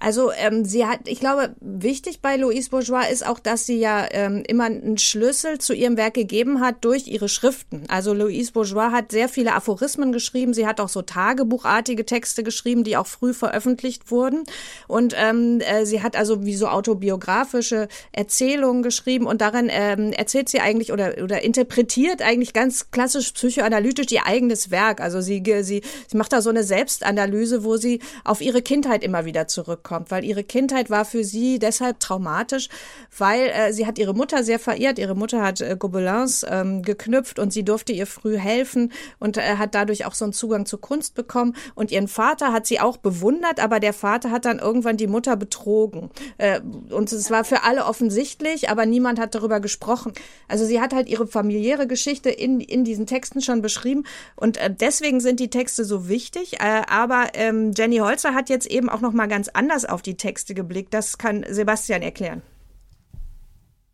Also 0.00 0.32
ähm, 0.32 0.64
sie 0.64 0.84
hat, 0.84 1.00
ich 1.06 1.20
glaube, 1.20 1.54
wichtig 1.60 2.20
bei 2.20 2.36
Louise 2.36 2.68
Bourgeois 2.68 3.08
ist 3.10 3.26
auch, 3.26 3.38
dass 3.38 3.64
sie 3.64 3.78
ja 3.78 4.06
ähm, 4.10 4.42
immer 4.46 4.64
einen 4.64 4.98
Schlüssel 4.98 5.58
zu 5.58 5.72
ihrem 5.72 5.96
Werk 5.96 6.14
gegeben 6.14 6.60
hat 6.60 6.84
durch 6.84 7.06
ihre 7.06 7.28
Schriften. 7.28 7.84
Also 7.88 8.12
Louise 8.12 8.52
Bourgeois 8.52 8.90
hat 8.90 9.12
sehr 9.12 9.28
viele 9.28 9.54
Aphorismen 9.54 10.12
geschrieben. 10.12 10.52
Sie 10.52 10.66
hat 10.66 10.80
auch 10.80 10.90
so 10.90 11.00
Tagebuchartige 11.00 12.04
Texte 12.04 12.42
geschrieben, 12.42 12.84
die 12.84 12.96
auch 12.96 13.06
früh 13.06 13.32
veröffentlicht 13.32 14.10
wurden. 14.10 14.44
Und 14.88 15.14
ähm, 15.16 15.60
äh, 15.60 15.86
sie 15.86 16.02
hat 16.02 16.16
also 16.16 16.44
wie 16.44 16.56
so 16.56 16.68
autobiografische 16.68 17.88
Erzählungen 18.12 18.82
geschrieben 18.82 19.26
und 19.26 19.40
darin 19.40 19.68
ähm, 19.70 20.12
erzählt 20.12 20.48
sie 20.48 20.60
eigentlich 20.60 20.92
oder 20.92 21.14
oder 21.22 21.42
interpretiert 21.42 22.20
eigentlich 22.20 22.52
ganz 22.52 22.90
klassisch 22.90 23.32
psychoanalytisch 23.32 24.10
ihr 24.12 24.26
eigenes 24.26 24.70
Werk. 24.70 25.00
Also 25.00 25.20
sie 25.20 25.42
sie 25.62 25.82
sie 26.06 26.16
macht 26.16 26.32
da 26.32 26.42
so 26.42 26.50
eine 26.50 26.64
Selbstanalyse, 26.64 27.64
wo 27.64 27.76
sie 27.76 28.00
auf 28.24 28.40
ihre 28.40 28.60
Kindheit 28.60 29.02
immer 29.02 29.24
wieder 29.24 29.48
zurückkommt 29.84 29.94
kommt, 29.94 30.10
weil 30.10 30.24
ihre 30.24 30.42
Kindheit 30.42 30.90
war 30.90 31.04
für 31.04 31.22
sie 31.22 31.58
deshalb 31.60 32.00
traumatisch, 32.00 32.68
weil 33.16 33.48
äh, 33.48 33.72
sie 33.72 33.86
hat 33.86 33.98
ihre 33.98 34.14
Mutter 34.14 34.42
sehr 34.42 34.58
verehrt. 34.58 34.98
Ihre 34.98 35.14
Mutter 35.14 35.42
hat 35.42 35.60
äh, 35.60 35.76
Gobelins 35.78 36.44
ähm, 36.48 36.82
geknüpft 36.82 37.38
und 37.38 37.52
sie 37.52 37.64
durfte 37.64 37.92
ihr 37.92 38.06
früh 38.06 38.38
helfen 38.38 38.92
und 39.20 39.36
äh, 39.36 39.56
hat 39.56 39.74
dadurch 39.74 40.06
auch 40.06 40.14
so 40.14 40.24
einen 40.24 40.32
Zugang 40.32 40.66
zur 40.66 40.80
Kunst 40.80 41.14
bekommen. 41.14 41.54
Und 41.76 41.92
ihren 41.92 42.08
Vater 42.08 42.52
hat 42.52 42.66
sie 42.66 42.80
auch 42.80 42.96
bewundert, 42.96 43.60
aber 43.60 43.78
der 43.78 43.92
Vater 43.92 44.30
hat 44.30 44.46
dann 44.46 44.58
irgendwann 44.58 44.96
die 44.96 45.06
Mutter 45.06 45.36
betrogen. 45.36 46.10
Äh, 46.38 46.60
und 46.90 47.12
es 47.12 47.30
war 47.30 47.44
für 47.44 47.62
alle 47.62 47.84
offensichtlich, 47.84 48.70
aber 48.70 48.86
niemand 48.86 49.20
hat 49.20 49.34
darüber 49.34 49.60
gesprochen. 49.60 50.12
Also 50.48 50.64
sie 50.64 50.80
hat 50.80 50.92
halt 50.92 51.08
ihre 51.08 51.26
familiäre 51.26 51.86
Geschichte 51.86 52.30
in, 52.30 52.60
in 52.60 52.84
diesen 52.84 53.06
Texten 53.06 53.40
schon 53.40 53.62
beschrieben 53.62 54.04
und 54.34 54.56
äh, 54.56 54.74
deswegen 54.74 55.20
sind 55.20 55.38
die 55.38 55.50
Texte 55.50 55.84
so 55.84 56.08
wichtig. 56.08 56.54
Äh, 56.54 56.82
aber 56.88 57.28
ähm, 57.34 57.72
Jenny 57.76 57.98
Holzer 57.98 58.34
hat 58.34 58.48
jetzt 58.48 58.66
eben 58.66 58.88
auch 58.88 59.00
noch 59.00 59.12
mal 59.12 59.28
ganz 59.28 59.48
anders 59.48 59.73
anders 59.74 59.84
auf 59.84 60.02
die 60.02 60.16
Texte 60.16 60.54
geblickt. 60.54 60.94
Das 60.94 61.18
kann 61.18 61.44
Sebastian 61.48 62.02
erklären. 62.02 62.42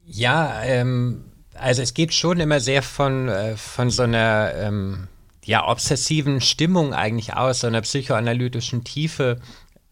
Ja, 0.04 0.62
ähm, 0.64 1.24
also 1.54 1.82
es 1.82 1.94
geht 1.94 2.12
schon 2.12 2.40
immer 2.40 2.60
sehr 2.60 2.82
von, 2.82 3.28
äh, 3.28 3.56
von 3.56 3.90
so 3.90 4.02
einer 4.02 4.52
ähm, 4.56 5.08
ja, 5.44 5.66
obsessiven 5.66 6.40
Stimmung 6.40 6.92
eigentlich 6.92 7.34
aus, 7.34 7.60
so 7.60 7.66
einer 7.66 7.80
psychoanalytischen 7.80 8.84
Tiefe. 8.84 9.40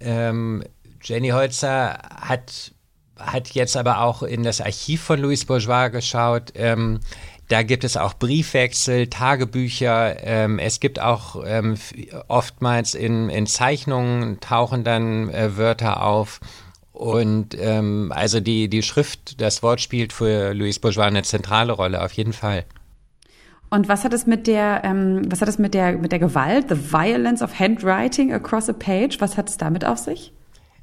Ähm, 0.01 0.65
Jenny 1.03 1.31
Holzer 1.31 1.99
hat, 2.21 2.73
hat 3.17 3.51
jetzt 3.51 3.77
aber 3.77 4.01
auch 4.01 4.23
in 4.23 4.43
das 4.43 4.61
Archiv 4.61 5.03
von 5.03 5.21
Louis 5.21 5.45
Bourgeois 5.45 5.89
geschaut. 5.89 6.53
Ähm, 6.55 7.01
da 7.49 7.63
gibt 7.63 7.85
es 7.85 7.97
auch 7.97 8.15
Briefwechsel, 8.15 9.09
Tagebücher. 9.09 10.23
Ähm, 10.23 10.59
es 10.59 10.81
gibt 10.81 11.01
auch 11.01 11.43
ähm, 11.47 11.77
oftmals 12.29 12.95
in, 12.95 13.31
in 13.31 13.47
Zeichnungen 13.47 14.39
tauchen 14.41 14.85
dann 14.85 15.31
äh, 15.31 15.57
Wörter 15.57 16.03
auf. 16.03 16.41
Und 16.93 17.57
ähm, 17.59 18.13
also 18.15 18.41
die, 18.41 18.69
die 18.69 18.83
Schrift, 18.83 19.41
das 19.41 19.63
Wort 19.63 19.81
spielt 19.81 20.13
für 20.13 20.53
Louis 20.53 20.79
Bourgeois 20.79 21.05
eine 21.05 21.23
zentrale 21.23 21.73
Rolle, 21.73 22.03
auf 22.03 22.13
jeden 22.13 22.33
Fall. 22.33 22.65
Und 23.71 23.89
was 23.89 24.05
hat 24.05 24.13
es 24.13 24.27
mit 24.27 24.47
der, 24.47 24.83
ähm, 24.85 25.23
was 25.31 25.41
hat 25.41 25.49
es 25.49 25.59
mit 25.59 25.75
der, 25.75 25.93
mit 25.93 26.13
der 26.13 26.19
Gewalt, 26.19 26.67
the 26.69 26.93
violence 26.93 27.43
of 27.43 27.59
handwriting 27.59 28.33
across 28.33 28.69
a 28.69 28.73
page, 28.73 29.21
was 29.21 29.37
hat 29.37 29.49
es 29.49 29.57
damit 29.57 29.85
auf 29.85 29.99
sich? 29.99 30.33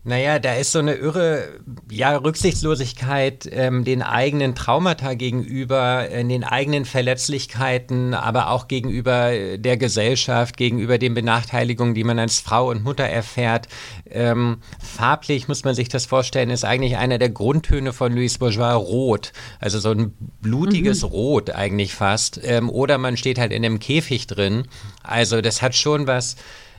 Naja, 0.08 0.38
da 0.38 0.54
ist 0.54 0.72
so 0.72 0.78
eine 0.78 0.94
irre 0.94 1.48
ja, 1.90 2.16
Rücksichtslosigkeit 2.16 3.50
ähm, 3.52 3.84
den 3.84 4.04
eigenen 4.04 4.54
Traumata 4.54 5.16
gegenüber, 5.16 6.08
äh, 6.12 6.24
den 6.24 6.44
eigenen 6.44 6.86
Verletzlichkeiten, 6.86 8.14
aber 8.14 8.52
auch 8.52 8.68
gegenüber 8.68 9.32
äh, 9.32 9.58
der 9.58 9.78
Gesellschaft, 9.78 10.58
gegenüber 10.58 11.00
den 11.00 11.16
Benachteiligungen, 11.16 11.96
die 11.96 12.04
man 12.04 12.20
als 12.20 12.40
Frau 12.40 12.70
und 12.70 12.84
Mutter 12.84 13.06
erfährt. 13.06 13.68
Ähm, 14.08 14.58
farblich 14.80 15.48
muss 15.48 15.64
man 15.64 15.74
sich 15.74 15.90
das 15.90 16.06
vorstellen, 16.06 16.52
ist 16.52 16.66
eigentlich 16.66 16.98
einer 16.98 17.18
der 17.18 17.30
Grundtöne 17.30 17.92
von 17.92 18.14
Louis 18.14 18.38
Bourgeois 18.38 18.76
rot. 18.76 19.34
Also 19.60 19.80
so 19.80 19.90
ein 19.90 20.14
blutiges 20.40 21.02
mhm. 21.02 21.10
Rot 21.10 21.50
eigentlich 21.50 21.96
fast. 21.96 22.40
Ähm, 22.44 22.70
oder 22.70 23.00
man 23.00 23.18
steht 23.18 23.40
halt 23.40 23.52
in 23.52 23.66
einem 23.66 23.80
Käfig 23.80 24.28
drin. 24.28 24.68
Also 25.02 25.42
das 25.42 25.64
hat 25.64 25.74
schon 25.74 26.06
was 26.06 26.36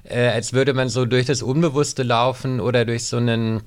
äh, 0.08 0.28
als 0.28 0.52
würde 0.52 0.74
man 0.74 0.88
so 0.88 1.04
durch 1.04 1.26
das 1.26 1.42
Unbewusste 1.42 2.02
laufen 2.02 2.60
oder 2.60 2.84
durch 2.84 3.04
so 3.04 3.16
einen, 3.16 3.62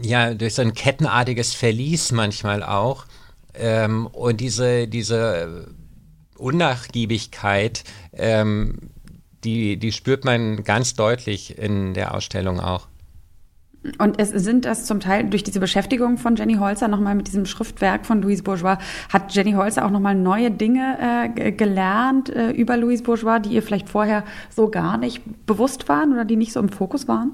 ja, 0.00 0.34
durch 0.34 0.54
so 0.54 0.62
ein 0.62 0.74
kettenartiges 0.74 1.54
Verlies 1.54 2.12
manchmal 2.12 2.62
auch. 2.62 3.06
Ähm, 3.54 4.06
und 4.06 4.40
diese, 4.40 4.88
diese 4.88 5.68
Unnachgiebigkeit, 6.38 7.84
ähm, 8.14 8.90
die, 9.44 9.76
die 9.76 9.92
spürt 9.92 10.24
man 10.24 10.64
ganz 10.64 10.94
deutlich 10.94 11.58
in 11.58 11.94
der 11.94 12.14
Ausstellung 12.14 12.60
auch. 12.60 12.88
Und 13.98 14.20
es 14.20 14.30
sind 14.30 14.64
das 14.64 14.84
zum 14.84 15.00
Teil 15.00 15.24
durch 15.24 15.42
diese 15.42 15.58
Beschäftigung 15.58 16.16
von 16.16 16.36
Jenny 16.36 16.54
Holzer 16.54 16.86
nochmal 16.86 17.16
mit 17.16 17.26
diesem 17.26 17.46
Schriftwerk 17.46 18.06
von 18.06 18.22
Louise 18.22 18.42
Bourgeois, 18.42 18.78
hat 19.12 19.34
Jenny 19.34 19.52
Holzer 19.52 19.84
auch 19.84 19.90
nochmal 19.90 20.14
neue 20.14 20.50
Dinge 20.50 21.30
äh, 21.36 21.50
gelernt 21.52 22.30
äh, 22.30 22.50
über 22.50 22.76
Louise 22.76 23.02
Bourgeois, 23.02 23.40
die 23.40 23.50
ihr 23.50 23.62
vielleicht 23.62 23.88
vorher 23.88 24.24
so 24.50 24.68
gar 24.68 24.98
nicht 24.98 25.46
bewusst 25.46 25.88
waren 25.88 26.12
oder 26.12 26.24
die 26.24 26.36
nicht 26.36 26.52
so 26.52 26.60
im 26.60 26.68
Fokus 26.68 27.08
waren? 27.08 27.32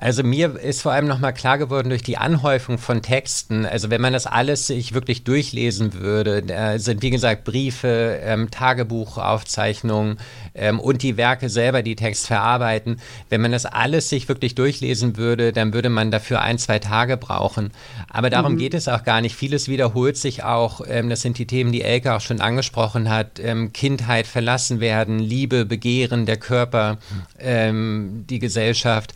Also 0.00 0.22
mir 0.22 0.56
ist 0.56 0.80
vor 0.80 0.92
allem 0.92 1.06
nochmal 1.06 1.34
klar 1.34 1.58
geworden 1.58 1.90
durch 1.90 2.02
die 2.02 2.16
Anhäufung 2.16 2.78
von 2.78 3.02
Texten, 3.02 3.66
also 3.66 3.90
wenn 3.90 4.00
man 4.00 4.14
das 4.14 4.26
alles 4.26 4.66
sich 4.66 4.94
wirklich 4.94 5.24
durchlesen 5.24 5.92
würde, 5.92 6.78
sind 6.78 7.02
wie 7.02 7.10
gesagt 7.10 7.44
Briefe, 7.44 8.18
ähm, 8.22 8.50
Tagebuchaufzeichnungen 8.50 10.16
ähm, 10.54 10.80
und 10.80 11.02
die 11.02 11.18
Werke 11.18 11.50
selber, 11.50 11.82
die 11.82 11.96
Text 11.96 12.26
verarbeiten, 12.28 12.98
wenn 13.28 13.42
man 13.42 13.52
das 13.52 13.66
alles 13.66 14.08
sich 14.08 14.26
wirklich 14.26 14.54
durchlesen 14.54 15.18
würde, 15.18 15.52
dann 15.52 15.74
würde 15.74 15.90
man 15.90 16.10
dafür 16.10 16.40
ein, 16.40 16.56
zwei 16.56 16.78
Tage 16.78 17.18
brauchen. 17.18 17.70
Aber 18.08 18.30
darum 18.30 18.54
mhm. 18.54 18.58
geht 18.58 18.72
es 18.72 18.88
auch 18.88 19.04
gar 19.04 19.20
nicht. 19.20 19.36
Vieles 19.36 19.68
wiederholt 19.68 20.16
sich 20.16 20.44
auch, 20.44 20.80
ähm, 20.88 21.10
das 21.10 21.20
sind 21.20 21.36
die 21.36 21.46
Themen, 21.46 21.72
die 21.72 21.82
Elke 21.82 22.14
auch 22.14 22.22
schon 22.22 22.40
angesprochen 22.40 23.10
hat, 23.10 23.38
ähm, 23.38 23.74
Kindheit, 23.74 24.26
verlassen 24.26 24.80
werden, 24.80 25.18
Liebe, 25.18 25.66
Begehren, 25.66 26.24
der 26.24 26.38
Körper, 26.38 26.96
ähm, 27.38 28.24
die 28.30 28.38
Gesellschaft. 28.38 29.12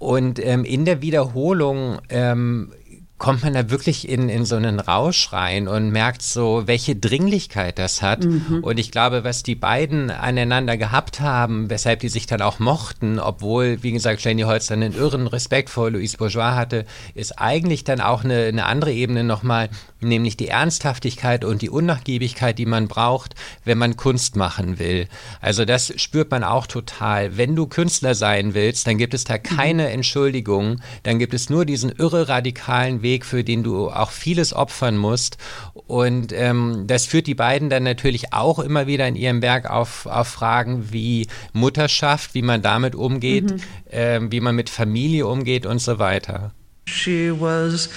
Und 0.00 0.42
ähm, 0.42 0.64
in 0.64 0.86
der 0.86 1.02
Wiederholung 1.02 1.98
ähm, 2.08 2.72
kommt 3.18 3.44
man 3.44 3.52
da 3.52 3.68
wirklich 3.68 4.08
in, 4.08 4.30
in 4.30 4.46
so 4.46 4.56
einen 4.56 4.80
Rausch 4.80 5.30
rein 5.34 5.68
und 5.68 5.90
merkt 5.90 6.22
so, 6.22 6.62
welche 6.64 6.96
Dringlichkeit 6.96 7.78
das 7.78 8.00
hat. 8.00 8.24
Mhm. 8.24 8.60
Und 8.62 8.78
ich 8.78 8.90
glaube, 8.90 9.24
was 9.24 9.42
die 9.42 9.54
beiden 9.54 10.10
aneinander 10.10 10.78
gehabt 10.78 11.20
haben, 11.20 11.68
weshalb 11.68 12.00
die 12.00 12.08
sich 12.08 12.24
dann 12.24 12.40
auch 12.40 12.60
mochten, 12.60 13.18
obwohl, 13.18 13.82
wie 13.82 13.92
gesagt, 13.92 14.24
Jenny 14.24 14.42
Holz 14.42 14.68
dann 14.68 14.82
einen 14.82 14.94
irren 14.94 15.26
Respekt 15.26 15.68
vor 15.68 15.90
Louise 15.90 16.16
Bourgeois 16.16 16.54
hatte, 16.54 16.86
ist 17.14 17.38
eigentlich 17.38 17.84
dann 17.84 18.00
auch 18.00 18.24
eine, 18.24 18.44
eine 18.44 18.64
andere 18.64 18.92
Ebene 18.92 19.22
nochmal, 19.22 19.68
nämlich 20.00 20.36
die 20.36 20.48
Ernsthaftigkeit 20.48 21.44
und 21.44 21.62
die 21.62 21.70
Unnachgiebigkeit, 21.70 22.58
die 22.58 22.66
man 22.66 22.88
braucht, 22.88 23.34
wenn 23.64 23.78
man 23.78 23.96
Kunst 23.96 24.34
machen 24.34 24.78
will. 24.78 25.08
Also 25.40 25.64
das 25.64 25.92
spürt 26.00 26.30
man 26.30 26.42
auch 26.42 26.66
total. 26.66 27.36
Wenn 27.36 27.54
du 27.54 27.66
Künstler 27.66 28.14
sein 28.14 28.54
willst, 28.54 28.86
dann 28.86 28.98
gibt 28.98 29.14
es 29.14 29.24
da 29.24 29.38
keine 29.38 29.84
mhm. 29.84 29.90
Entschuldigung, 29.90 30.80
dann 31.02 31.18
gibt 31.18 31.34
es 31.34 31.50
nur 31.50 31.64
diesen 31.64 31.90
irre 31.90 32.28
radikalen 32.28 33.02
Weg, 33.02 33.10
Weg, 33.10 33.24
für 33.24 33.44
den 33.44 33.62
du 33.62 33.90
auch 33.90 34.10
vieles 34.10 34.52
opfern 34.52 34.96
musst. 34.96 35.36
Und 35.86 36.32
ähm, 36.32 36.84
das 36.86 37.06
führt 37.06 37.26
die 37.26 37.34
beiden 37.34 37.68
dann 37.68 37.82
natürlich 37.82 38.32
auch 38.32 38.58
immer 38.58 38.86
wieder 38.86 39.06
in 39.08 39.16
ihrem 39.16 39.42
Werk 39.42 39.68
auf, 39.68 40.06
auf 40.06 40.28
Fragen 40.28 40.92
wie 40.92 41.26
Mutterschaft, 41.52 42.34
wie 42.34 42.42
man 42.42 42.62
damit 42.62 42.94
umgeht, 42.94 43.50
mhm. 43.50 43.60
ähm, 43.90 44.32
wie 44.32 44.40
man 44.40 44.54
mit 44.54 44.70
Familie 44.70 45.26
umgeht 45.26 45.66
und 45.66 45.80
so 45.80 45.98
weiter. 45.98 46.52
She 46.86 47.32
was 47.32 47.90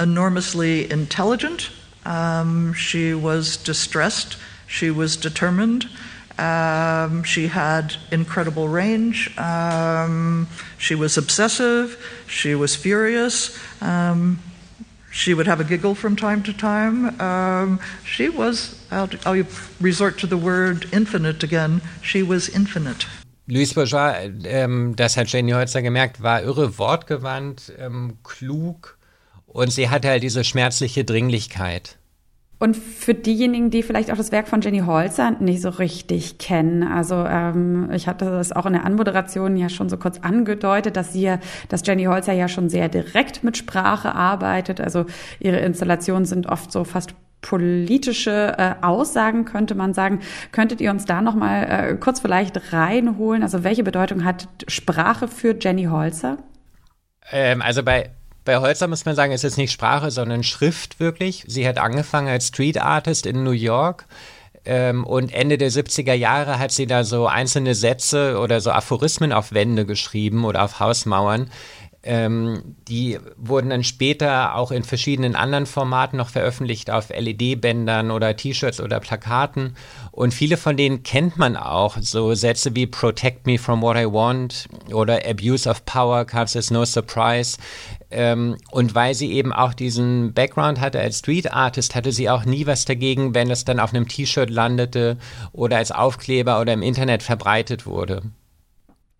enormously 0.00 0.90
intelligent. 0.90 1.70
Um, 2.04 2.72
she 2.72 3.14
was 3.14 3.56
distressed. 3.56 4.36
She 4.66 4.90
was 4.90 5.16
determined. 5.16 5.88
Um, 6.38 7.22
she 7.22 7.48
had 7.48 7.96
incredible 8.10 8.68
range. 8.68 9.36
Um, 9.38 10.48
she 10.78 10.94
was 10.94 11.18
obsessive. 11.18 11.98
She 12.26 12.54
was 12.54 12.74
furious. 12.74 13.58
Um, 13.82 14.38
she 15.10 15.34
would 15.34 15.46
have 15.46 15.60
a 15.60 15.64
giggle 15.64 15.94
from 15.94 16.16
time 16.16 16.42
to 16.44 16.52
time. 16.52 17.20
Um, 17.20 17.80
she 18.04 18.28
was, 18.28 18.80
I'll, 18.90 19.10
I'll, 19.26 19.44
resort 19.80 20.18
to 20.18 20.26
the 20.26 20.36
word 20.38 20.88
infinite 20.92 21.42
again. 21.42 21.82
She 22.00 22.22
was 22.22 22.48
infinite. 22.48 23.06
Louis 23.46 23.74
Bourgeois, 23.74 24.30
ähm, 24.44 24.94
das 24.94 25.16
hat 25.16 25.26
Jenny 25.26 25.50
Holzer 25.50 25.82
gemerkt, 25.82 26.22
war 26.22 26.42
irre 26.42 26.78
wortgewandt, 26.78 27.72
ähm, 27.78 28.18
klug 28.22 28.96
und 29.52 29.70
sie 29.72 29.90
hatte 29.90 30.08
halt 30.08 30.22
diese 30.22 30.44
schmerzliche 30.44 31.04
Dringlichkeit. 31.04 31.96
Und 32.62 32.76
für 32.76 33.14
diejenigen, 33.14 33.70
die 33.70 33.82
vielleicht 33.82 34.10
auch 34.10 34.18
das 34.18 34.32
Werk 34.32 34.46
von 34.46 34.60
Jenny 34.60 34.80
Holzer 34.80 35.30
nicht 35.40 35.62
so 35.62 35.70
richtig 35.70 36.36
kennen, 36.36 36.82
also 36.82 37.14
ähm, 37.14 37.90
ich 37.90 38.06
hatte 38.06 38.26
das 38.26 38.52
auch 38.52 38.66
in 38.66 38.74
der 38.74 38.84
Anmoderation 38.84 39.56
ja 39.56 39.70
schon 39.70 39.88
so 39.88 39.96
kurz 39.96 40.18
angedeutet, 40.18 40.94
dass 40.94 41.14
sie 41.14 41.36
dass 41.70 41.86
Jenny 41.86 42.04
Holzer 42.04 42.34
ja 42.34 42.48
schon 42.48 42.68
sehr 42.68 42.90
direkt 42.90 43.42
mit 43.42 43.56
Sprache 43.56 44.14
arbeitet. 44.14 44.78
Also 44.78 45.06
ihre 45.38 45.56
Installationen 45.60 46.26
sind 46.26 46.46
oft 46.48 46.70
so 46.70 46.84
fast 46.84 47.14
politische 47.40 48.54
äh, 48.58 48.74
Aussagen 48.82 49.46
könnte 49.46 49.74
man 49.74 49.94
sagen. 49.94 50.20
Könntet 50.52 50.82
ihr 50.82 50.90
uns 50.90 51.06
da 51.06 51.22
noch 51.22 51.34
mal 51.34 51.62
äh, 51.62 51.94
kurz 51.96 52.20
vielleicht 52.20 52.74
reinholen? 52.74 53.42
Also 53.42 53.64
welche 53.64 53.84
Bedeutung 53.84 54.26
hat 54.26 54.48
Sprache 54.68 55.28
für 55.28 55.56
Jenny 55.58 55.84
Holzer? 55.84 56.36
Ähm, 57.32 57.62
also 57.62 57.82
bei 57.82 58.10
bei 58.44 58.58
Holzer 58.58 58.88
muss 58.88 59.04
man 59.04 59.14
sagen, 59.14 59.32
ist 59.32 59.44
es 59.44 59.56
nicht 59.56 59.72
Sprache, 59.72 60.10
sondern 60.10 60.42
Schrift 60.42 61.00
wirklich. 61.00 61.44
Sie 61.46 61.66
hat 61.66 61.78
angefangen 61.78 62.28
als 62.28 62.48
Street 62.48 62.80
Artist 62.80 63.26
in 63.26 63.44
New 63.44 63.50
York. 63.50 64.06
Ähm, 64.64 65.04
und 65.04 65.32
Ende 65.32 65.56
der 65.56 65.70
70er 65.70 66.12
Jahre 66.12 66.58
hat 66.58 66.70
sie 66.70 66.86
da 66.86 67.04
so 67.04 67.26
einzelne 67.26 67.74
Sätze 67.74 68.38
oder 68.38 68.60
so 68.60 68.70
Aphorismen 68.70 69.32
auf 69.32 69.52
Wände 69.52 69.86
geschrieben 69.86 70.44
oder 70.44 70.62
auf 70.62 70.80
Hausmauern, 70.80 71.50
ähm, 72.02 72.76
die 72.88 73.18
wurden 73.36 73.70
dann 73.70 73.84
später 73.84 74.54
auch 74.54 74.70
in 74.70 74.84
verschiedenen 74.84 75.36
anderen 75.36 75.66
Formaten 75.66 76.16
noch 76.16 76.30
veröffentlicht 76.30 76.90
auf 76.90 77.10
LED-Bändern 77.10 78.10
oder 78.10 78.34
T-Shirts 78.34 78.80
oder 78.80 79.00
Plakaten. 79.00 79.76
Und 80.10 80.32
viele 80.32 80.56
von 80.56 80.78
denen 80.78 81.02
kennt 81.02 81.36
man 81.36 81.56
auch. 81.56 81.98
So 82.00 82.32
Sätze 82.34 82.74
wie 82.74 82.86
Protect 82.86 83.46
me 83.46 83.58
from 83.58 83.82
what 83.82 83.98
I 83.98 84.06
want 84.06 84.66
oder 84.92 85.26
Abuse 85.28 85.68
of 85.68 85.84
power 85.84 86.24
comes 86.24 86.56
as 86.56 86.70
no 86.70 86.86
surprise. 86.86 87.58
Ähm, 88.10 88.56
und 88.70 88.94
weil 88.94 89.14
sie 89.14 89.32
eben 89.32 89.52
auch 89.52 89.74
diesen 89.74 90.32
Background 90.32 90.80
hatte 90.80 91.00
als 91.00 91.18
Street 91.18 91.52
Artist, 91.52 91.94
hatte 91.94 92.12
sie 92.12 92.30
auch 92.30 92.46
nie 92.46 92.66
was 92.66 92.86
dagegen, 92.86 93.34
wenn 93.34 93.50
es 93.50 93.66
dann 93.66 93.78
auf 93.78 93.92
einem 93.92 94.08
T-Shirt 94.08 94.48
landete 94.48 95.18
oder 95.52 95.76
als 95.76 95.92
Aufkleber 95.92 96.60
oder 96.60 96.72
im 96.72 96.82
Internet 96.82 97.22
verbreitet 97.22 97.84
wurde. 97.84 98.22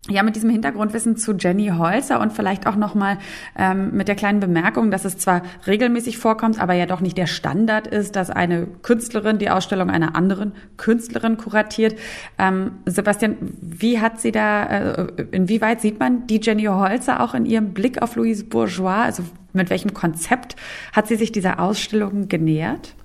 Ja, 0.09 0.23
mit 0.23 0.35
diesem 0.35 0.49
Hintergrundwissen 0.49 1.15
zu 1.15 1.33
Jenny 1.33 1.67
Holzer 1.67 2.19
und 2.21 2.33
vielleicht 2.33 2.65
auch 2.65 2.75
nochmal 2.75 3.19
ähm, 3.55 3.91
mit 3.91 4.07
der 4.07 4.15
kleinen 4.15 4.39
Bemerkung, 4.39 4.89
dass 4.89 5.05
es 5.05 5.19
zwar 5.19 5.43
regelmäßig 5.67 6.17
vorkommt, 6.17 6.59
aber 6.59 6.73
ja 6.73 6.87
doch 6.87 7.01
nicht 7.01 7.19
der 7.19 7.27
Standard 7.27 7.85
ist, 7.85 8.15
dass 8.15 8.31
eine 8.31 8.65
Künstlerin 8.81 9.37
die 9.37 9.51
Ausstellung 9.51 9.91
einer 9.91 10.15
anderen 10.15 10.53
Künstlerin 10.77 11.37
kuratiert. 11.37 11.99
Ähm, 12.39 12.79
Sebastian, 12.87 13.37
wie 13.61 13.99
hat 13.99 14.19
sie 14.19 14.31
da, 14.31 14.63
äh, 14.63 15.07
inwieweit 15.33 15.81
sieht 15.81 15.99
man 15.99 16.25
die 16.25 16.39
Jenny 16.41 16.63
Holzer 16.63 17.19
auch 17.19 17.35
in 17.35 17.45
ihrem 17.45 17.75
Blick 17.75 18.01
auf 18.01 18.15
Louise 18.15 18.43
Bourgeois? 18.43 19.03
Also 19.03 19.23
mit 19.53 19.69
welchem 19.69 19.93
Konzept 19.93 20.55
hat 20.93 21.07
sie 21.07 21.15
sich 21.15 21.31
dieser 21.31 21.59
Ausstellung 21.59 22.27
genähert? 22.27 22.95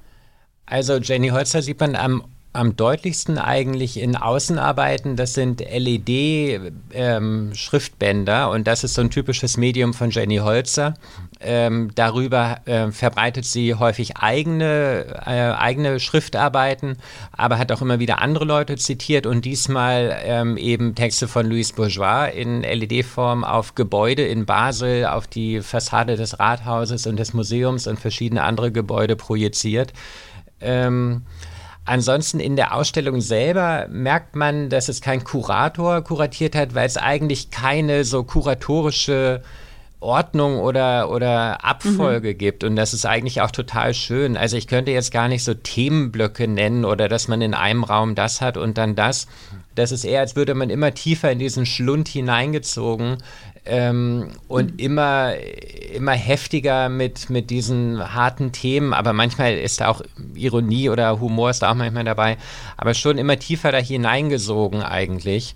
Also 0.64 0.96
Jenny 0.96 1.28
Holzer 1.28 1.60
sieht 1.60 1.78
man 1.78 1.94
am 1.94 2.24
am 2.56 2.74
deutlichsten 2.74 3.38
eigentlich 3.38 4.00
in 4.00 4.16
Außenarbeiten, 4.16 5.14
das 5.16 5.34
sind 5.34 5.60
LED-Schriftbänder 5.60 8.44
ähm, 8.44 8.50
und 8.50 8.66
das 8.66 8.82
ist 8.82 8.94
so 8.94 9.02
ein 9.02 9.10
typisches 9.10 9.56
Medium 9.56 9.94
von 9.94 10.10
Jenny 10.10 10.38
Holzer. 10.38 10.94
Ähm, 11.40 11.92
darüber 11.94 12.58
äh, 12.64 12.90
verbreitet 12.90 13.44
sie 13.44 13.74
häufig 13.74 14.16
eigene, 14.16 15.22
äh, 15.26 15.52
eigene 15.52 16.00
Schriftarbeiten, 16.00 16.96
aber 17.32 17.58
hat 17.58 17.70
auch 17.72 17.82
immer 17.82 17.98
wieder 17.98 18.22
andere 18.22 18.46
Leute 18.46 18.76
zitiert 18.76 19.26
und 19.26 19.44
diesmal 19.44 20.16
ähm, 20.22 20.56
eben 20.56 20.94
Texte 20.94 21.28
von 21.28 21.44
Louis 21.46 21.72
Bourgeois 21.72 22.30
in 22.34 22.62
LED-Form 22.62 23.44
auf 23.44 23.74
Gebäude 23.74 24.26
in 24.26 24.46
Basel, 24.46 25.04
auf 25.06 25.26
die 25.26 25.60
Fassade 25.60 26.16
des 26.16 26.40
Rathauses 26.40 27.06
und 27.06 27.18
des 27.18 27.34
Museums 27.34 27.86
und 27.86 28.00
verschiedene 28.00 28.42
andere 28.42 28.72
Gebäude 28.72 29.14
projiziert. 29.14 29.92
Ähm, 30.60 31.26
Ansonsten 31.86 32.40
in 32.40 32.56
der 32.56 32.74
Ausstellung 32.74 33.20
selber 33.20 33.86
merkt 33.88 34.34
man, 34.34 34.68
dass 34.68 34.88
es 34.88 35.00
kein 35.00 35.22
Kurator 35.22 36.02
kuratiert 36.02 36.56
hat, 36.56 36.74
weil 36.74 36.86
es 36.86 36.96
eigentlich 36.96 37.52
keine 37.52 38.04
so 38.04 38.24
kuratorische 38.24 39.42
Ordnung 40.00 40.58
oder, 40.58 41.10
oder 41.10 41.64
Abfolge 41.64 42.34
mhm. 42.34 42.38
gibt. 42.38 42.64
Und 42.64 42.76
das 42.76 42.92
ist 42.92 43.06
eigentlich 43.06 43.40
auch 43.40 43.50
total 43.50 43.94
schön. 43.94 44.36
Also 44.36 44.56
ich 44.56 44.66
könnte 44.66 44.90
jetzt 44.90 45.12
gar 45.12 45.28
nicht 45.28 45.44
so 45.44 45.54
Themenblöcke 45.54 46.48
nennen 46.48 46.84
oder 46.84 47.08
dass 47.08 47.28
man 47.28 47.40
in 47.40 47.54
einem 47.54 47.84
Raum 47.84 48.14
das 48.14 48.40
hat 48.40 48.56
und 48.56 48.78
dann 48.78 48.94
das. 48.94 49.26
Das 49.74 49.92
ist 49.92 50.04
eher, 50.04 50.20
als 50.20 50.36
würde 50.36 50.54
man 50.54 50.70
immer 50.70 50.92
tiefer 50.92 51.30
in 51.30 51.38
diesen 51.38 51.66
Schlund 51.66 52.08
hineingezogen 52.08 53.18
ähm, 53.66 54.28
und 54.48 54.72
mhm. 54.74 54.78
immer, 54.78 55.34
immer 55.94 56.12
heftiger 56.12 56.88
mit, 56.88 57.30
mit 57.30 57.50
diesen 57.50 58.14
harten 58.14 58.52
Themen. 58.52 58.94
Aber 58.94 59.12
manchmal 59.12 59.54
ist 59.54 59.80
da 59.80 59.88
auch 59.88 60.02
Ironie 60.34 60.88
oder 60.88 61.20
Humor 61.20 61.50
ist 61.50 61.62
da 61.62 61.70
auch 61.70 61.74
manchmal 61.74 62.04
dabei. 62.04 62.36
Aber 62.76 62.94
schon 62.94 63.18
immer 63.18 63.38
tiefer 63.38 63.72
da 63.72 63.78
hineingesogen 63.78 64.82
eigentlich. 64.82 65.54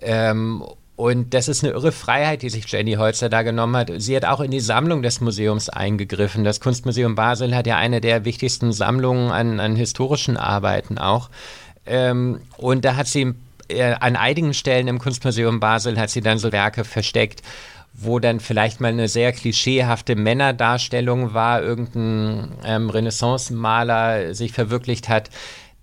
Ähm, 0.00 0.64
und 0.96 1.32
das 1.32 1.46
ist 1.46 1.62
eine 1.62 1.74
irre 1.74 1.92
Freiheit, 1.92 2.42
die 2.42 2.50
sich 2.50 2.66
Jenny 2.66 2.94
Holzer 2.94 3.28
da 3.28 3.42
genommen 3.42 3.76
hat. 3.76 3.92
Sie 3.98 4.16
hat 4.16 4.24
auch 4.24 4.40
in 4.40 4.50
die 4.50 4.58
Sammlung 4.58 5.00
des 5.02 5.20
Museums 5.20 5.68
eingegriffen. 5.68 6.42
Das 6.42 6.58
Kunstmuseum 6.58 7.14
Basel 7.14 7.54
hat 7.54 7.68
ja 7.68 7.76
eine 7.76 8.00
der 8.00 8.24
wichtigsten 8.24 8.72
Sammlungen 8.72 9.30
an, 9.30 9.60
an 9.60 9.76
historischen 9.76 10.36
Arbeiten 10.36 10.98
auch. 10.98 11.30
Ähm, 11.86 12.40
und 12.56 12.84
da 12.84 12.96
hat 12.96 13.06
sie 13.06 13.22
äh, 13.22 13.34
an 14.00 14.16
einigen 14.16 14.54
Stellen 14.54 14.88
im 14.88 14.98
Kunstmuseum 14.98 15.60
Basel 15.60 15.98
hat 15.98 16.10
sie 16.10 16.20
dann 16.20 16.38
so 16.38 16.52
Werke 16.52 16.84
versteckt, 16.84 17.42
wo 17.92 18.18
dann 18.18 18.40
vielleicht 18.40 18.80
mal 18.80 18.88
eine 18.88 19.08
sehr 19.08 19.32
klischeehafte 19.32 20.14
Männerdarstellung 20.14 21.34
war, 21.34 21.62
irgendein 21.62 22.52
ähm, 22.64 22.90
Renaissance-Maler 22.90 24.34
sich 24.34 24.52
verwirklicht 24.52 25.08
hat 25.08 25.30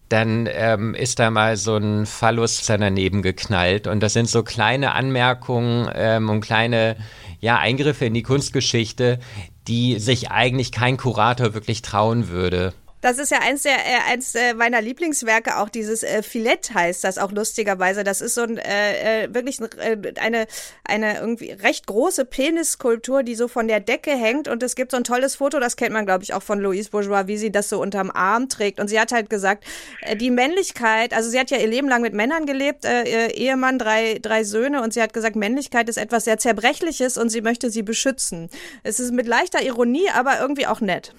dann 0.10 0.48
ähm, 0.52 0.94
ist 0.94 1.20
da 1.20 1.32
mal 1.32 1.58
so 1.58 1.78
ein 1.78 2.06
Phallus 2.06 2.64
daneben 2.66 3.22
geknallt. 3.22 3.88
Und 3.88 4.02
das 4.02 4.14
sind 4.14 4.30
so 4.30 4.44
kleine 4.44 4.94
Anmerkungen 4.94 5.90
ähm, 5.94 6.30
und 6.30 6.42
kleine 6.42 6.96
ja, 7.40 7.58
Eingriffe 7.58 8.06
in 8.06 8.14
die 8.14 8.24
Kunstgeschichte, 8.24 9.20
die 9.68 10.00
sich 10.00 10.30
eigentlich 10.30 10.72
kein 10.72 10.98
Kurator 10.98 11.54
wirklich 11.54 11.82
trauen 11.82 12.30
würde. 12.30 12.74
Das 13.06 13.20
ist 13.20 13.30
ja 13.30 13.38
eins 13.38 13.62
der 13.62 13.76
äh, 13.76 14.12
eins 14.12 14.34
äh, 14.34 14.56
meiner 14.56 14.82
Lieblingswerke, 14.82 15.60
auch 15.60 15.70
dieses 15.70 16.02
äh, 16.02 16.24
Filett 16.24 16.74
heißt 16.74 17.04
das 17.04 17.20
auch 17.20 17.32
lustigerweise. 17.32 18.04
Das 18.04 18.20
ist 18.20 18.34
so 18.34 18.42
ein 18.42 18.58
äh, 18.58 19.26
äh 19.26 19.32
wirklich 19.32 19.62
äh, 19.62 19.96
eine 20.20 20.48
eine 20.84 21.20
irgendwie 21.20 21.52
recht 21.52 21.86
große 21.86 22.26
Penisskulptur, 22.26 23.22
die 23.22 23.36
so 23.36 23.48
von 23.48 23.68
der 23.68 23.80
Decke 23.80 24.10
hängt 24.10 24.48
und 24.48 24.64
es 24.64 24.74
gibt 24.74 24.90
so 24.90 24.98
ein 24.98 25.04
tolles 25.04 25.36
Foto, 25.36 25.60
das 25.60 25.76
kennt 25.76 25.94
man 25.94 26.08
glaube 26.08 26.24
ich 26.24 26.34
auch 26.34 26.42
von 26.42 26.60
Louise 26.60 26.90
Bourgeois, 26.90 27.28
wie 27.28 27.38
sie 27.38 27.52
das 27.52 27.70
so 27.70 27.80
unterm 27.80 28.10
Arm 28.10 28.50
trägt 28.50 28.80
und 28.80 28.88
sie 28.88 29.00
hat 29.00 29.12
halt 29.12 29.30
gesagt, 29.30 29.66
äh, 30.02 30.16
die 30.16 30.32
Männlichkeit, 30.32 31.14
also 31.14 31.30
sie 31.30 31.40
hat 31.40 31.52
ja 31.52 31.60
ihr 31.60 31.68
Leben 31.68 31.88
lang 31.88 32.02
mit 32.02 32.16
Männern 32.16 32.48
gelebt, 32.48 32.86
äh, 32.86 33.28
Ehemann, 33.28 33.78
drei 33.78 34.18
drei 34.20 34.44
Söhne 34.44 34.82
und 34.82 34.96
sie 34.96 35.02
hat 35.04 35.14
gesagt, 35.14 35.36
Männlichkeit 35.36 35.90
ist 35.90 35.98
etwas 35.98 36.24
sehr 36.24 36.40
zerbrechliches 36.40 37.20
und 37.20 37.30
sie 37.30 37.42
möchte 37.42 37.70
sie 37.70 37.84
beschützen. 37.84 38.50
Es 38.82 39.00
ist 39.00 39.14
mit 39.14 39.28
leichter 39.28 39.62
Ironie, 39.62 40.10
aber 40.12 40.40
irgendwie 40.40 40.66
auch 40.66 40.82
nett. 40.82 41.14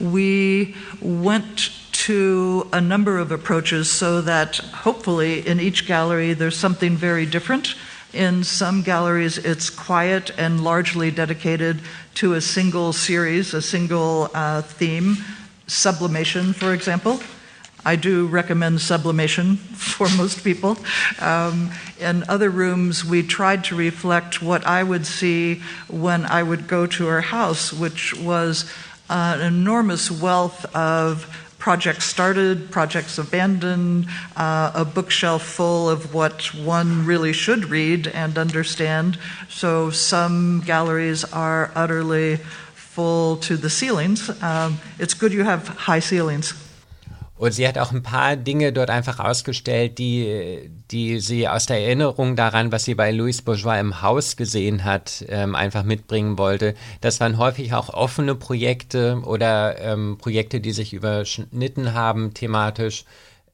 We 0.00 0.74
went 1.00 1.70
to 1.92 2.68
a 2.72 2.80
number 2.80 3.18
of 3.18 3.32
approaches 3.32 3.90
so 3.90 4.20
that 4.22 4.56
hopefully 4.56 5.46
in 5.46 5.60
each 5.60 5.86
gallery 5.86 6.32
there's 6.32 6.56
something 6.56 6.96
very 6.96 7.26
different. 7.26 7.74
In 8.12 8.44
some 8.44 8.82
galleries, 8.82 9.36
it's 9.36 9.68
quiet 9.68 10.30
and 10.38 10.64
largely 10.64 11.10
dedicated 11.10 11.80
to 12.14 12.34
a 12.34 12.40
single 12.40 12.92
series, 12.92 13.52
a 13.52 13.60
single 13.60 14.30
uh, 14.32 14.62
theme, 14.62 15.18
sublimation, 15.66 16.54
for 16.54 16.72
example. 16.72 17.20
I 17.84 17.96
do 17.96 18.26
recommend 18.26 18.80
sublimation 18.80 19.56
for 19.74 20.08
most 20.16 20.42
people. 20.42 20.78
Um, 21.20 21.70
in 22.00 22.24
other 22.28 22.50
rooms, 22.50 23.04
we 23.04 23.22
tried 23.22 23.64
to 23.64 23.76
reflect 23.76 24.42
what 24.42 24.66
I 24.66 24.82
would 24.82 25.06
see 25.06 25.62
when 25.88 26.24
I 26.26 26.42
would 26.42 26.66
go 26.66 26.86
to 26.86 27.06
her 27.06 27.20
house, 27.20 27.72
which 27.72 28.14
was 28.14 28.72
an 29.08 29.40
enormous 29.40 30.10
wealth 30.10 30.64
of 30.74 31.26
projects 31.58 32.04
started, 32.04 32.70
projects 32.70 33.18
abandoned, 33.18 34.06
uh, 34.36 34.70
a 34.74 34.84
bookshelf 34.84 35.42
full 35.42 35.90
of 35.90 36.14
what 36.14 36.54
one 36.54 37.04
really 37.04 37.32
should 37.32 37.66
read 37.66 38.06
and 38.06 38.38
understand. 38.38 39.18
So 39.48 39.90
some 39.90 40.60
galleries 40.60 41.24
are 41.24 41.70
utterly 41.74 42.36
full 42.74 43.36
to 43.38 43.56
the 43.56 43.70
ceilings. 43.70 44.30
Um, 44.42 44.78
it's 44.98 45.14
good 45.14 45.32
you 45.32 45.44
have 45.44 45.68
high 45.68 46.00
ceilings. 46.00 46.67
Und 47.38 47.52
sie 47.52 47.68
hat 47.68 47.78
auch 47.78 47.92
ein 47.92 48.02
paar 48.02 48.36
Dinge 48.36 48.72
dort 48.72 48.90
einfach 48.90 49.20
ausgestellt, 49.20 49.98
die, 49.98 50.70
die 50.90 51.20
sie 51.20 51.46
aus 51.46 51.66
der 51.66 51.80
Erinnerung 51.80 52.34
daran, 52.34 52.72
was 52.72 52.84
sie 52.84 52.96
bei 52.96 53.12
Louis 53.12 53.42
Bourgeois 53.42 53.78
im 53.78 54.02
Haus 54.02 54.36
gesehen 54.36 54.84
hat, 54.84 55.24
ähm, 55.28 55.54
einfach 55.54 55.84
mitbringen 55.84 56.36
wollte. 56.36 56.74
Das 57.00 57.20
waren 57.20 57.38
häufig 57.38 57.72
auch 57.74 57.90
offene 57.90 58.34
Projekte 58.34 59.20
oder 59.24 59.80
ähm, 59.80 60.18
Projekte, 60.18 60.60
die 60.60 60.72
sich 60.72 60.92
überschnitten 60.92 61.94
haben 61.94 62.34
thematisch. 62.34 63.04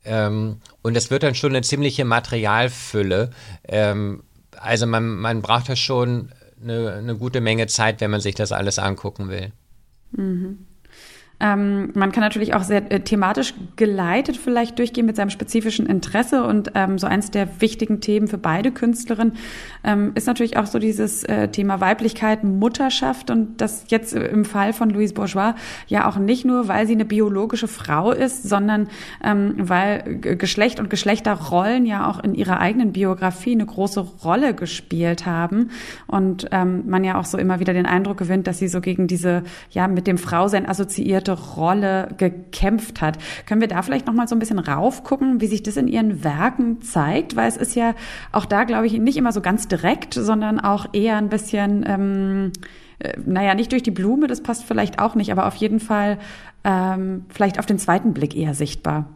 Ähm, 0.07 0.61
und 0.81 0.97
es 0.97 1.11
wird 1.11 1.23
dann 1.23 1.35
schon 1.35 1.53
eine 1.53 1.63
ziemliche 1.63 2.07
Materialfülle. 2.07 3.31
Ähm, 3.69 4.23
also 4.59 4.87
man, 4.87 5.17
man 5.17 5.43
braucht 5.43 5.69
da 5.69 5.77
schon 5.77 6.31
eine, 6.63 6.95
eine 6.95 7.17
gute 7.17 7.43
Menge 7.43 7.67
Zeit, 7.67 8.01
wenn 8.01 8.11
man 8.11 8.21
sich 8.23 8.35
das 8.35 8.51
alles 8.51 8.79
angucken 8.79 9.29
will. 9.29 9.53
Mhm. 10.13 10.67
Ähm, 11.45 11.91
man 11.93 12.11
kann 12.11 12.23
natürlich 12.23 12.55
auch 12.55 12.63
sehr 12.63 12.91
äh, 12.91 13.01
thematisch 13.01 13.53
geleitet 13.77 14.39
vielleicht 14.39 14.79
durchgehen 14.79 15.05
mit 15.05 15.15
seinem 15.15 15.29
spezifischen 15.29 15.85
Interesse 15.85 16.43
und 16.43 16.73
ähm, 16.75 16.99
so 16.99 17.07
eins 17.07 17.31
der 17.31 17.61
wichtigen 17.61 18.01
Themen 18.01 18.29
für 18.29 18.39
beide 18.39 18.73
Künstlerinnen 18.73 19.35
ähm, 19.85 20.13
ist 20.15 20.27
natürlich 20.27 20.57
auch 20.57 20.65
so 20.65 20.79
dieses 20.79 21.23
äh, 21.25 21.49
Thema 21.49 21.83
Weiblichkeit, 21.83 22.45
Mutterschaft 22.45 23.31
und 23.31 23.61
das 23.61 23.85
jetzt 23.89 24.15
äh, 24.15 24.27
im 24.29 24.47
Fall 24.47 24.73
von 24.73 24.89
Louise 24.89 25.13
Bourgeois 25.13 25.55
ja 25.87 26.09
auch 26.09 26.17
nicht 26.17 26.47
nur, 26.47 26.69
weil 26.69 26.87
sie 26.87 26.95
eine 26.95 27.05
biologische 27.05 27.69
Frau 27.69 28.11
ist, 28.11 28.45
sondern 28.49 28.89
ähm, 29.23 29.55
weil 29.59 30.21
Geschlecht 30.21 30.81
und 30.81 30.89
Geschlechterrollen 30.89 31.85
ja 31.85 32.09
auch 32.09 32.25
in 32.25 32.35
ihrer 32.35 32.59
eigenen 32.61 32.93
Biografie 32.93 33.53
eine 33.53 33.67
große 33.67 34.01
Rolle 34.01 34.55
gespielt 34.55 35.27
haben 35.27 35.69
und 36.07 36.49
ähm, 36.53 36.85
man 36.87 37.05
ja 37.05 37.21
auch 37.21 37.27
so 37.27 37.37
immer 37.37 37.61
wieder 37.61 37.75
den 37.75 37.85
Eindruck 37.85 38.17
gewinnt, 38.17 38.47
dass 38.47 38.59
sie 38.59 38.69
so 38.69 38.81
gegen 38.81 39.09
diese 39.09 39.43
ja 39.69 39.89
mit 39.89 40.07
dem 40.07 40.17
Frausein 40.17 40.67
assoziiert 40.67 41.34
Rolle 41.35 42.09
gekämpft 42.17 43.01
hat. 43.01 43.19
Können 43.47 43.61
wir 43.61 43.69
da 43.69 43.83
vielleicht 43.83 44.07
noch 44.07 44.15
mal 44.15 44.29
so 44.29 44.35
ein 44.35 44.39
bisschen 44.39 44.59
raufgucken, 44.59 45.41
wie 45.41 45.47
sich 45.47 45.63
das 45.63 45.77
in 45.77 45.89
Ihren 45.89 46.25
Werken 46.25 46.83
zeigt? 46.83 47.37
Weil 47.37 47.49
es 47.49 47.57
ist 47.57 47.75
ja 47.75 47.95
auch 48.33 48.47
da, 48.47 48.65
glaube 48.65 48.87
ich, 48.87 48.99
nicht 48.99 49.17
immer 49.17 49.33
so 49.33 49.41
ganz 49.41 49.69
direkt, 49.69 50.15
sondern 50.15 50.61
auch 50.61 50.87
eher 50.93 51.17
ein 51.17 51.29
bisschen, 51.29 51.85
ähm, 51.87 52.53
äh, 52.99 53.15
naja, 53.25 53.55
nicht 53.55 53.73
durch 53.73 53.83
die 53.83 53.91
Blume, 53.91 54.27
das 54.27 54.43
passt 54.43 54.65
vielleicht 54.65 54.99
auch 54.99 55.15
nicht, 55.15 55.31
aber 55.33 55.47
auf 55.47 55.57
jeden 55.57 55.81
Fall 55.81 56.19
ähm, 56.65 57.27
vielleicht 57.29 57.59
auf 57.59 57.67
den 57.67 57.79
zweiten 57.79 58.15
Blick 58.15 58.35
eher 58.37 58.55
sichtbar. 58.55 59.07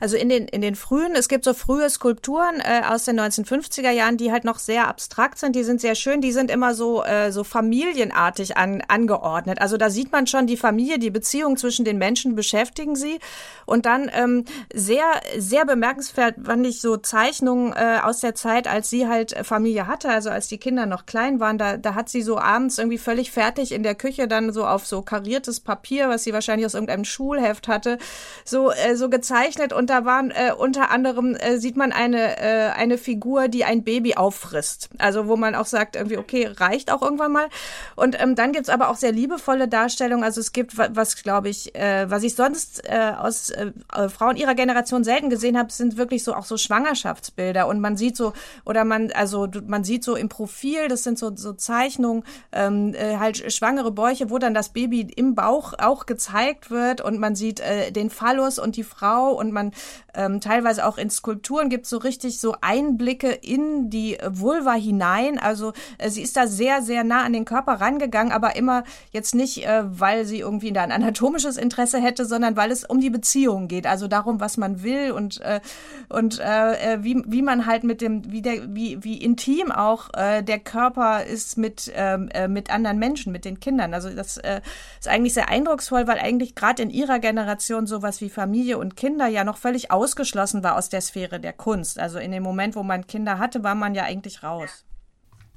Also 0.00 0.16
in 0.16 0.28
den, 0.28 0.46
in 0.48 0.60
den 0.60 0.74
frühen, 0.74 1.14
es 1.14 1.28
gibt 1.28 1.44
so 1.44 1.54
frühe 1.54 1.88
Skulpturen 1.88 2.60
äh, 2.60 2.82
aus 2.86 3.04
den 3.04 3.18
1950er 3.18 3.90
Jahren, 3.90 4.16
die 4.16 4.32
halt 4.32 4.44
noch 4.44 4.58
sehr 4.58 4.88
abstrakt 4.88 5.38
sind, 5.38 5.56
die 5.56 5.64
sind 5.64 5.80
sehr 5.80 5.94
schön, 5.94 6.20
die 6.20 6.32
sind 6.32 6.50
immer 6.50 6.74
so, 6.74 7.02
äh, 7.04 7.32
so 7.32 7.44
familienartig 7.44 8.56
an, 8.56 8.82
angeordnet. 8.88 9.60
Also 9.60 9.76
da 9.76 9.90
sieht 9.90 10.12
man 10.12 10.26
schon 10.26 10.46
die 10.46 10.56
Familie, 10.56 10.98
die 10.98 11.10
Beziehung 11.10 11.56
zwischen 11.56 11.84
den 11.84 11.98
Menschen 11.98 12.34
beschäftigen 12.34 12.96
sie. 12.96 13.18
Und 13.64 13.86
dann 13.86 14.10
ähm, 14.14 14.44
sehr, 14.72 15.04
sehr 15.38 15.64
bemerkenswert 15.64 16.36
fand 16.44 16.66
ich 16.66 16.80
so 16.80 16.96
Zeichnungen 16.96 17.72
äh, 17.72 17.98
aus 18.02 18.20
der 18.20 18.34
Zeit, 18.34 18.68
als 18.68 18.90
sie 18.90 19.08
halt 19.08 19.34
Familie 19.42 19.86
hatte, 19.86 20.08
also 20.08 20.30
als 20.30 20.48
die 20.48 20.58
Kinder 20.58 20.86
noch 20.86 21.06
klein 21.06 21.40
waren, 21.40 21.58
da, 21.58 21.76
da 21.76 21.94
hat 21.94 22.08
sie 22.08 22.22
so 22.22 22.38
abends 22.38 22.78
irgendwie 22.78 22.98
völlig 22.98 23.30
fertig 23.30 23.72
in 23.72 23.82
der 23.82 23.94
Küche 23.94 24.28
dann 24.28 24.52
so 24.52 24.66
auf 24.66 24.86
so 24.86 25.02
kariertes 25.02 25.60
Papier, 25.60 26.08
was 26.08 26.24
sie 26.24 26.32
wahrscheinlich 26.32 26.66
aus 26.66 26.74
irgendeinem 26.74 27.04
Schulheft 27.04 27.68
hatte, 27.68 27.98
so, 28.44 28.70
äh, 28.70 28.96
so 28.96 29.08
gezeichnet 29.08 29.72
und 29.72 29.85
und 29.86 29.90
da 29.90 30.04
waren 30.04 30.32
äh, 30.32 30.52
unter 30.52 30.90
anderem 30.90 31.36
äh, 31.36 31.58
sieht 31.58 31.76
man 31.76 31.92
eine 31.92 32.40
äh, 32.40 32.70
eine 32.70 32.98
Figur, 32.98 33.46
die 33.46 33.64
ein 33.64 33.84
Baby 33.84 34.16
auffrisst. 34.16 34.88
Also 34.98 35.28
wo 35.28 35.36
man 35.36 35.54
auch 35.54 35.66
sagt 35.66 35.94
irgendwie 35.94 36.18
okay 36.18 36.50
reicht 36.56 36.90
auch 36.90 37.02
irgendwann 37.02 37.30
mal. 37.30 37.46
Und 37.94 38.20
ähm, 38.20 38.34
dann 38.34 38.50
gibt's 38.50 38.68
aber 38.68 38.88
auch 38.88 38.96
sehr 38.96 39.12
liebevolle 39.12 39.68
Darstellungen. 39.68 40.24
Also 40.24 40.40
es 40.40 40.50
gibt 40.50 40.76
was 40.76 41.22
glaube 41.22 41.50
ich, 41.50 41.76
äh, 41.76 42.10
was 42.10 42.24
ich 42.24 42.34
sonst 42.34 42.82
äh, 42.88 43.12
aus 43.16 43.50
äh, 43.50 43.70
Frauen 44.08 44.34
ihrer 44.34 44.56
Generation 44.56 45.04
selten 45.04 45.30
gesehen 45.30 45.56
habe, 45.56 45.70
sind 45.70 45.96
wirklich 45.96 46.24
so 46.24 46.34
auch 46.34 46.46
so 46.46 46.56
Schwangerschaftsbilder 46.56 47.68
und 47.68 47.78
man 47.78 47.96
sieht 47.96 48.16
so 48.16 48.32
oder 48.64 48.84
man 48.84 49.12
also 49.12 49.46
man 49.68 49.84
sieht 49.84 50.02
so 50.02 50.16
im 50.16 50.28
Profil, 50.28 50.88
das 50.88 51.04
sind 51.04 51.16
so 51.16 51.30
so 51.36 51.52
Zeichnungen 51.52 52.24
ähm, 52.50 52.92
äh, 52.94 53.18
halt 53.18 53.52
schwangere 53.52 53.92
Bäuche, 53.92 54.30
wo 54.30 54.38
dann 54.38 54.52
das 54.52 54.70
Baby 54.70 55.02
im 55.14 55.36
Bauch 55.36 55.74
auch 55.78 56.06
gezeigt 56.06 56.72
wird 56.72 57.00
und 57.00 57.20
man 57.20 57.36
sieht 57.36 57.60
äh, 57.60 57.92
den 57.92 58.10
Phallus 58.10 58.58
und 58.58 58.74
die 58.74 58.82
Frau 58.82 59.30
und 59.30 59.52
man 59.52 59.70
ähm, 60.16 60.40
teilweise 60.40 60.86
auch 60.86 60.98
in 60.98 61.10
Skulpturen 61.10 61.68
gibt 61.68 61.84
es 61.84 61.90
so 61.90 61.98
richtig 61.98 62.40
so 62.40 62.56
Einblicke 62.60 63.30
in 63.30 63.90
die 63.90 64.18
Vulva 64.26 64.72
hinein. 64.72 65.38
Also 65.38 65.72
äh, 65.98 66.10
sie 66.10 66.22
ist 66.22 66.36
da 66.36 66.46
sehr, 66.46 66.82
sehr 66.82 67.04
nah 67.04 67.22
an 67.22 67.32
den 67.32 67.44
Körper 67.44 67.74
rangegangen, 67.74 68.32
aber 68.32 68.56
immer 68.56 68.84
jetzt 69.12 69.34
nicht, 69.34 69.66
äh, 69.66 69.82
weil 69.84 70.24
sie 70.24 70.40
irgendwie 70.40 70.72
da 70.72 70.82
ein 70.82 70.92
anatomisches 70.92 71.56
Interesse 71.56 71.98
hätte, 71.98 72.24
sondern 72.24 72.56
weil 72.56 72.70
es 72.70 72.84
um 72.84 73.00
die 73.00 73.10
Beziehung 73.10 73.68
geht. 73.68 73.86
Also 73.86 74.08
darum, 74.08 74.40
was 74.40 74.56
man 74.56 74.82
will 74.82 75.12
und, 75.12 75.40
äh, 75.42 75.60
und 76.08 76.40
äh, 76.40 76.94
äh 76.94 76.98
wie, 77.02 77.22
wie 77.26 77.42
man 77.42 77.66
halt 77.66 77.84
mit 77.84 78.00
dem, 78.00 78.30
wie 78.30 78.42
der, 78.42 78.74
wie, 78.74 79.02
wie 79.04 79.18
intim 79.18 79.70
auch 79.70 80.12
äh, 80.14 80.42
der 80.42 80.58
Körper 80.58 81.24
ist 81.24 81.58
mit, 81.58 81.92
ähm, 81.94 82.28
äh, 82.32 82.48
mit 82.48 82.70
anderen 82.70 82.98
Menschen, 82.98 83.32
mit 83.32 83.44
den 83.44 83.60
Kindern. 83.60 83.92
Also 83.92 84.10
das 84.10 84.38
äh, 84.38 84.60
ist 84.98 85.08
eigentlich 85.08 85.34
sehr 85.34 85.48
eindrucksvoll, 85.48 86.06
weil 86.06 86.18
eigentlich 86.18 86.54
gerade 86.54 86.82
in 86.82 86.90
ihrer 86.90 87.18
Generation 87.18 87.86
sowas 87.86 88.20
wie 88.20 88.30
Familie 88.30 88.78
und 88.78 88.96
Kinder 88.96 89.26
ja 89.26 89.44
noch 89.44 89.58
völlig 89.66 89.90
ausgeschlossen 89.90 90.62
war 90.62 90.76
aus 90.76 90.90
der 90.90 91.00
Sphäre 91.00 91.40
der 91.40 91.52
Kunst. 91.52 91.98
Also 91.98 92.20
in 92.20 92.30
dem 92.30 92.44
Moment, 92.44 92.76
wo 92.76 92.84
man 92.84 93.08
Kinder 93.08 93.40
hatte, 93.40 93.64
war 93.64 93.74
man 93.74 93.96
ja 93.96 94.04
eigentlich 94.04 94.44
raus. 94.44 94.84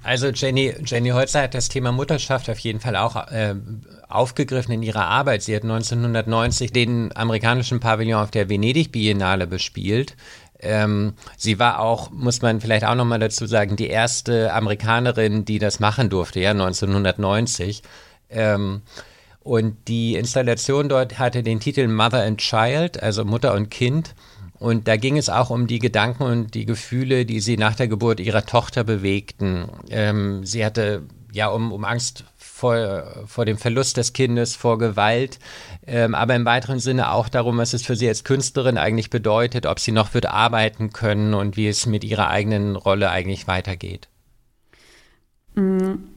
Also 0.02 0.30
Jenny, 0.30 0.74
Jenny 0.84 1.10
Holzer 1.10 1.42
hat 1.42 1.54
das 1.54 1.68
Thema 1.68 1.92
Mutterschaft 1.92 2.50
auf 2.50 2.58
jeden 2.58 2.80
Fall 2.80 2.96
auch 2.96 3.14
äh, 3.28 3.54
aufgegriffen 4.08 4.72
in 4.72 4.82
ihrer 4.82 5.06
Arbeit. 5.06 5.42
Sie 5.42 5.54
hat 5.54 5.62
1990 5.62 6.72
den 6.72 7.16
amerikanischen 7.16 7.78
Pavillon 7.78 8.20
auf 8.20 8.32
der 8.32 8.48
Venedig 8.48 8.90
Biennale 8.90 9.46
bespielt. 9.46 10.16
Ähm, 10.58 11.12
sie 11.36 11.60
war 11.60 11.78
auch, 11.78 12.10
muss 12.10 12.42
man 12.42 12.60
vielleicht 12.60 12.84
auch 12.84 12.96
nochmal 12.96 13.20
dazu 13.20 13.46
sagen, 13.46 13.76
die 13.76 13.88
erste 13.88 14.52
Amerikanerin, 14.52 15.44
die 15.44 15.60
das 15.60 15.78
machen 15.78 16.10
durfte, 16.10 16.40
ja, 16.40 16.50
1990. 16.50 17.84
Ähm, 18.28 18.82
und 19.42 19.88
die 19.88 20.16
Installation 20.16 20.88
dort 20.88 21.18
hatte 21.18 21.42
den 21.42 21.60
Titel 21.60 21.88
Mother 21.88 22.24
and 22.24 22.38
Child, 22.38 23.02
also 23.02 23.24
Mutter 23.24 23.54
und 23.54 23.70
Kind. 23.70 24.14
Und 24.58 24.86
da 24.86 24.96
ging 24.96 25.16
es 25.16 25.30
auch 25.30 25.48
um 25.48 25.66
die 25.66 25.78
Gedanken 25.78 26.24
und 26.24 26.54
die 26.54 26.66
Gefühle, 26.66 27.24
die 27.24 27.40
sie 27.40 27.56
nach 27.56 27.74
der 27.74 27.88
Geburt 27.88 28.20
ihrer 28.20 28.44
Tochter 28.44 28.84
bewegten. 28.84 29.70
Ähm, 29.88 30.44
sie 30.44 30.64
hatte 30.64 31.04
ja 31.32 31.48
um, 31.48 31.72
um 31.72 31.86
Angst 31.86 32.24
vor, 32.36 33.24
vor 33.24 33.46
dem 33.46 33.56
Verlust 33.56 33.96
des 33.96 34.12
Kindes, 34.12 34.54
vor 34.54 34.76
Gewalt, 34.76 35.38
ähm, 35.86 36.14
aber 36.14 36.34
im 36.36 36.44
weiteren 36.44 36.78
Sinne 36.78 37.10
auch 37.10 37.30
darum, 37.30 37.56
was 37.56 37.72
es 37.72 37.82
für 37.82 37.96
sie 37.96 38.08
als 38.08 38.24
Künstlerin 38.24 38.76
eigentlich 38.76 39.08
bedeutet, 39.08 39.64
ob 39.64 39.80
sie 39.80 39.92
noch 39.92 40.12
wird 40.12 40.26
arbeiten 40.26 40.92
können 40.92 41.32
und 41.32 41.56
wie 41.56 41.68
es 41.68 41.86
mit 41.86 42.04
ihrer 42.04 42.28
eigenen 42.28 42.76
Rolle 42.76 43.08
eigentlich 43.08 43.46
weitergeht. 43.46 44.08
Mhm 45.54 46.10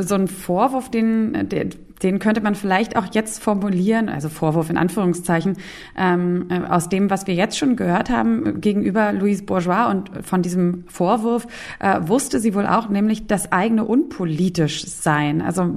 so 0.00 0.14
ein 0.14 0.28
Vorwurf, 0.28 0.90
den, 0.90 1.48
den 2.02 2.18
könnte 2.18 2.40
man 2.40 2.54
vielleicht 2.54 2.96
auch 2.96 3.06
jetzt 3.12 3.42
formulieren, 3.42 4.08
also 4.08 4.28
Vorwurf 4.28 4.70
in 4.70 4.76
Anführungszeichen, 4.76 5.56
ähm, 5.96 6.46
äh, 6.48 6.60
aus 6.60 6.88
dem, 6.88 7.10
was 7.10 7.26
wir 7.26 7.34
jetzt 7.34 7.58
schon 7.58 7.76
gehört 7.76 8.10
haben 8.10 8.60
gegenüber 8.60 9.12
Louise 9.12 9.42
Bourgeois 9.42 9.90
und 9.90 10.10
von 10.22 10.42
diesem 10.42 10.84
Vorwurf 10.86 11.46
äh, 11.78 12.00
wusste 12.02 12.40
sie 12.40 12.54
wohl 12.54 12.66
auch, 12.66 12.88
nämlich 12.88 13.26
das 13.26 13.52
eigene 13.52 13.84
unpolitisch 13.84 14.86
sein. 14.86 15.42
Also 15.42 15.74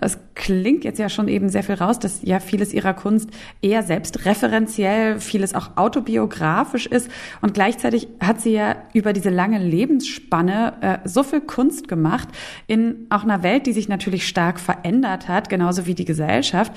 es 0.00 0.18
klingt 0.34 0.84
jetzt 0.84 0.98
ja 0.98 1.10
schon 1.10 1.28
eben 1.28 1.50
sehr 1.50 1.62
viel 1.62 1.74
raus, 1.74 1.98
dass 1.98 2.22
ja 2.22 2.40
vieles 2.40 2.72
ihrer 2.72 2.94
Kunst 2.94 3.28
eher 3.60 3.82
selbstreferenziell, 3.82 5.20
vieles 5.20 5.54
auch 5.54 5.76
autobiografisch 5.76 6.86
ist 6.86 7.10
und 7.42 7.52
gleichzeitig 7.52 8.08
hat 8.20 8.40
sie 8.40 8.52
ja 8.52 8.76
über 8.94 9.12
diese 9.12 9.30
lange 9.30 9.58
Lebensspanne 9.58 10.72
äh, 10.80 11.08
so 11.08 11.22
viel 11.22 11.42
Kunst 11.42 11.88
gemacht 11.88 12.28
in 12.66 13.06
auch 13.10 13.24
einer 13.24 13.42
Welt, 13.42 13.66
die 13.66 13.72
sich 13.72 13.88
natürlich 13.88 14.26
stark 14.26 14.58
verändert 14.58 15.28
hat 15.28 15.49
genauso 15.50 15.84
wie 15.84 15.94
die 15.94 16.06
Gesellschaft. 16.06 16.72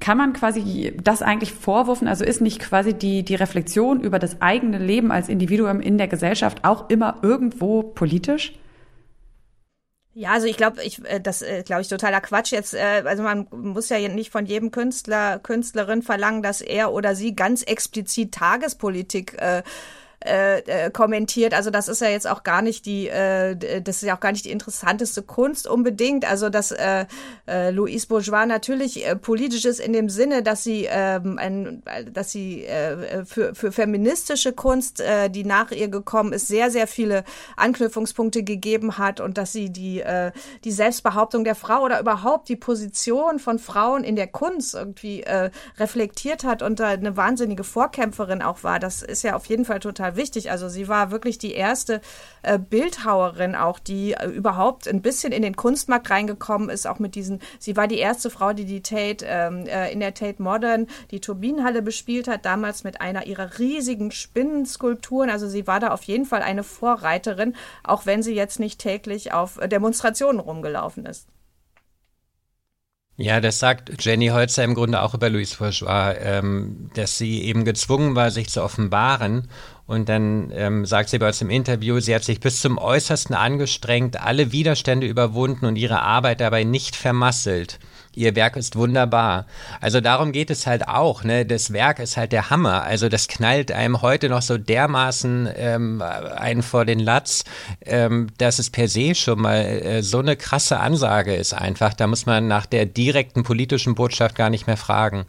Kann 0.00 0.16
man 0.16 0.32
quasi 0.32 0.96
das 1.02 1.20
eigentlich 1.20 1.52
vorwurfen? 1.52 2.08
Also 2.08 2.24
ist 2.24 2.40
nicht 2.40 2.58
quasi 2.58 2.94
die, 2.94 3.22
die 3.22 3.34
Reflexion 3.34 4.00
über 4.00 4.18
das 4.18 4.40
eigene 4.40 4.78
Leben 4.78 5.12
als 5.12 5.28
Individuum 5.28 5.80
in 5.80 5.98
der 5.98 6.08
Gesellschaft 6.08 6.64
auch 6.64 6.88
immer 6.88 7.18
irgendwo 7.22 7.82
politisch? 7.82 8.54
Ja, 10.14 10.32
also 10.32 10.46
ich 10.46 10.58
glaube, 10.58 10.82
ich 10.82 11.02
äh, 11.06 11.20
das 11.20 11.40
äh, 11.40 11.62
glaube 11.64 11.82
ich 11.82 11.88
totaler 11.88 12.20
Quatsch 12.20 12.52
jetzt. 12.52 12.74
Äh, 12.74 13.02
also 13.06 13.22
man 13.22 13.46
muss 13.50 13.88
ja 13.88 13.96
nicht 14.08 14.30
von 14.30 14.44
jedem 14.44 14.70
Künstler 14.70 15.38
Künstlerin 15.38 16.02
verlangen, 16.02 16.42
dass 16.42 16.60
er 16.60 16.92
oder 16.92 17.14
sie 17.14 17.34
ganz 17.34 17.62
explizit 17.62 18.32
Tagespolitik 18.32 19.34
äh, 19.38 19.62
äh, 20.24 20.58
äh, 20.60 20.90
kommentiert. 20.90 21.54
Also 21.54 21.70
das 21.70 21.88
ist 21.88 22.00
ja 22.00 22.08
jetzt 22.08 22.28
auch 22.28 22.42
gar 22.42 22.62
nicht 22.62 22.86
die, 22.86 23.08
äh, 23.08 23.80
das 23.80 23.96
ist 23.96 24.02
ja 24.02 24.16
auch 24.16 24.20
gar 24.20 24.32
nicht 24.32 24.44
die 24.44 24.50
interessanteste 24.50 25.22
Kunst 25.22 25.66
unbedingt. 25.66 26.28
Also 26.28 26.48
dass 26.48 26.72
äh, 26.72 27.06
äh, 27.46 27.70
Louise 27.70 28.06
Bourgeois 28.06 28.46
natürlich 28.46 29.06
äh, 29.06 29.16
politisch 29.16 29.64
ist 29.64 29.80
in 29.80 29.92
dem 29.92 30.08
Sinne, 30.08 30.42
dass 30.42 30.62
sie, 30.62 30.88
ähm, 30.90 31.38
ein, 31.38 31.82
dass 32.12 32.32
sie 32.32 32.64
äh, 32.64 33.24
für, 33.24 33.54
für 33.54 33.72
feministische 33.72 34.52
Kunst, 34.52 35.00
äh, 35.00 35.28
die 35.28 35.44
nach 35.44 35.70
ihr 35.70 35.88
gekommen 35.88 36.32
ist, 36.32 36.48
sehr, 36.48 36.70
sehr 36.70 36.86
viele 36.86 37.24
Anknüpfungspunkte 37.56 38.42
gegeben 38.42 38.98
hat 38.98 39.20
und 39.20 39.38
dass 39.38 39.52
sie 39.52 39.70
die, 39.70 40.00
äh, 40.00 40.32
die 40.64 40.72
Selbstbehauptung 40.72 41.44
der 41.44 41.54
Frau 41.54 41.82
oder 41.82 42.00
überhaupt 42.00 42.48
die 42.48 42.56
Position 42.56 43.38
von 43.38 43.58
Frauen 43.58 44.04
in 44.04 44.16
der 44.16 44.26
Kunst 44.28 44.74
irgendwie 44.74 45.22
äh, 45.22 45.50
reflektiert 45.78 46.44
hat 46.44 46.62
und 46.62 46.80
da 46.80 46.88
eine 46.88 47.16
wahnsinnige 47.16 47.64
Vorkämpferin 47.64 48.42
auch 48.42 48.62
war. 48.62 48.78
Das 48.78 49.02
ist 49.02 49.22
ja 49.22 49.36
auf 49.36 49.46
jeden 49.46 49.64
Fall 49.64 49.80
total 49.80 50.11
wichtig. 50.16 50.50
Also 50.50 50.68
sie 50.68 50.88
war 50.88 51.10
wirklich 51.10 51.38
die 51.38 51.52
erste 51.52 52.00
äh, 52.42 52.58
Bildhauerin 52.58 53.54
auch, 53.54 53.78
die 53.78 54.12
äh, 54.12 54.26
überhaupt 54.26 54.88
ein 54.88 55.02
bisschen 55.02 55.32
in 55.32 55.42
den 55.42 55.56
Kunstmarkt 55.56 56.10
reingekommen 56.10 56.68
ist, 56.68 56.86
auch 56.86 56.98
mit 56.98 57.14
diesen, 57.14 57.40
sie 57.58 57.76
war 57.76 57.88
die 57.88 57.98
erste 57.98 58.30
Frau, 58.30 58.52
die 58.52 58.64
die 58.64 58.82
Tate 58.82 59.24
ähm, 59.26 59.66
äh, 59.66 59.92
in 59.92 60.00
der 60.00 60.14
Tate 60.14 60.42
Modern 60.42 60.86
die 61.10 61.20
Turbinenhalle 61.20 61.82
bespielt 61.82 62.28
hat, 62.28 62.44
damals 62.44 62.84
mit 62.84 63.00
einer 63.00 63.26
ihrer 63.26 63.58
riesigen 63.58 64.10
Spinnenskulpturen. 64.10 65.30
Also 65.30 65.48
sie 65.48 65.66
war 65.66 65.80
da 65.80 65.90
auf 65.90 66.02
jeden 66.04 66.26
Fall 66.26 66.42
eine 66.42 66.64
Vorreiterin, 66.64 67.54
auch 67.84 68.06
wenn 68.06 68.22
sie 68.22 68.34
jetzt 68.34 68.60
nicht 68.60 68.80
täglich 68.80 69.32
auf 69.32 69.58
Demonstrationen 69.66 70.40
rumgelaufen 70.40 71.06
ist. 71.06 71.26
Ja, 73.18 73.40
das 73.40 73.58
sagt 73.58 74.04
Jenny 74.04 74.28
Holzer 74.28 74.64
im 74.64 74.74
Grunde 74.74 75.02
auch 75.02 75.12
über 75.12 75.28
Louise 75.28 75.56
Bourgeois, 75.58 76.14
ähm, 76.18 76.90
dass 76.94 77.18
sie 77.18 77.42
eben 77.42 77.64
gezwungen 77.64 78.14
war, 78.14 78.30
sich 78.30 78.48
zu 78.48 78.62
offenbaren 78.62 79.48
und 79.86 80.08
dann 80.08 80.50
ähm, 80.54 80.86
sagt 80.86 81.10
sie 81.10 81.18
bei 81.18 81.26
uns 81.28 81.42
im 81.42 81.50
Interview, 81.50 82.00
sie 82.00 82.14
hat 82.14 82.24
sich 82.24 82.40
bis 82.40 82.62
zum 82.62 82.78
Äußersten 82.78 83.34
angestrengt, 83.34 84.18
alle 84.18 84.50
Widerstände 84.50 85.06
überwunden 85.06 85.66
und 85.66 85.76
ihre 85.76 86.00
Arbeit 86.00 86.40
dabei 86.40 86.64
nicht 86.64 86.96
vermasselt. 86.96 87.78
Ihr 88.14 88.36
Werk 88.36 88.56
ist 88.56 88.76
wunderbar. 88.76 89.46
Also 89.80 90.00
darum 90.00 90.32
geht 90.32 90.50
es 90.50 90.66
halt 90.66 90.86
auch. 90.86 91.24
Ne? 91.24 91.46
Das 91.46 91.72
Werk 91.72 91.98
ist 91.98 92.16
halt 92.16 92.32
der 92.32 92.50
Hammer. 92.50 92.82
Also 92.82 93.08
das 93.08 93.26
knallt 93.26 93.72
einem 93.72 94.02
heute 94.02 94.28
noch 94.28 94.42
so 94.42 94.58
dermaßen 94.58 95.48
ähm, 95.56 96.02
einen 96.02 96.62
vor 96.62 96.84
den 96.84 97.00
Latz, 97.00 97.44
ähm, 97.84 98.28
dass 98.36 98.58
es 98.58 98.70
per 98.70 98.88
se 98.88 99.14
schon 99.14 99.40
mal 99.40 99.56
äh, 99.56 100.02
so 100.02 100.18
eine 100.18 100.36
krasse 100.36 100.78
Ansage 100.80 101.34
ist 101.34 101.54
einfach. 101.54 101.94
Da 101.94 102.06
muss 102.06 102.26
man 102.26 102.48
nach 102.48 102.66
der 102.66 102.84
direkten 102.84 103.44
politischen 103.44 103.94
Botschaft 103.94 104.34
gar 104.34 104.50
nicht 104.50 104.66
mehr 104.66 104.76
fragen. 104.76 105.24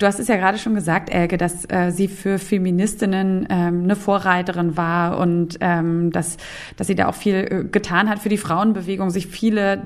Du 0.00 0.06
hast 0.06 0.18
es 0.18 0.28
ja 0.28 0.36
gerade 0.36 0.56
schon 0.56 0.74
gesagt, 0.74 1.10
Elke, 1.10 1.36
dass 1.36 1.66
äh, 1.68 1.90
sie 1.90 2.08
für 2.08 2.38
Feministinnen 2.38 3.46
ähm, 3.50 3.82
eine 3.82 3.96
Vorreiterin 3.96 4.78
war 4.78 5.18
und 5.18 5.58
ähm, 5.60 6.10
dass, 6.10 6.38
dass 6.78 6.86
sie 6.86 6.94
da 6.94 7.06
auch 7.06 7.14
viel 7.14 7.34
äh, 7.34 7.64
getan 7.70 8.08
hat 8.08 8.18
für 8.18 8.30
die 8.30 8.38
Frauenbewegung, 8.38 9.10
sich 9.10 9.26
viele 9.26 9.82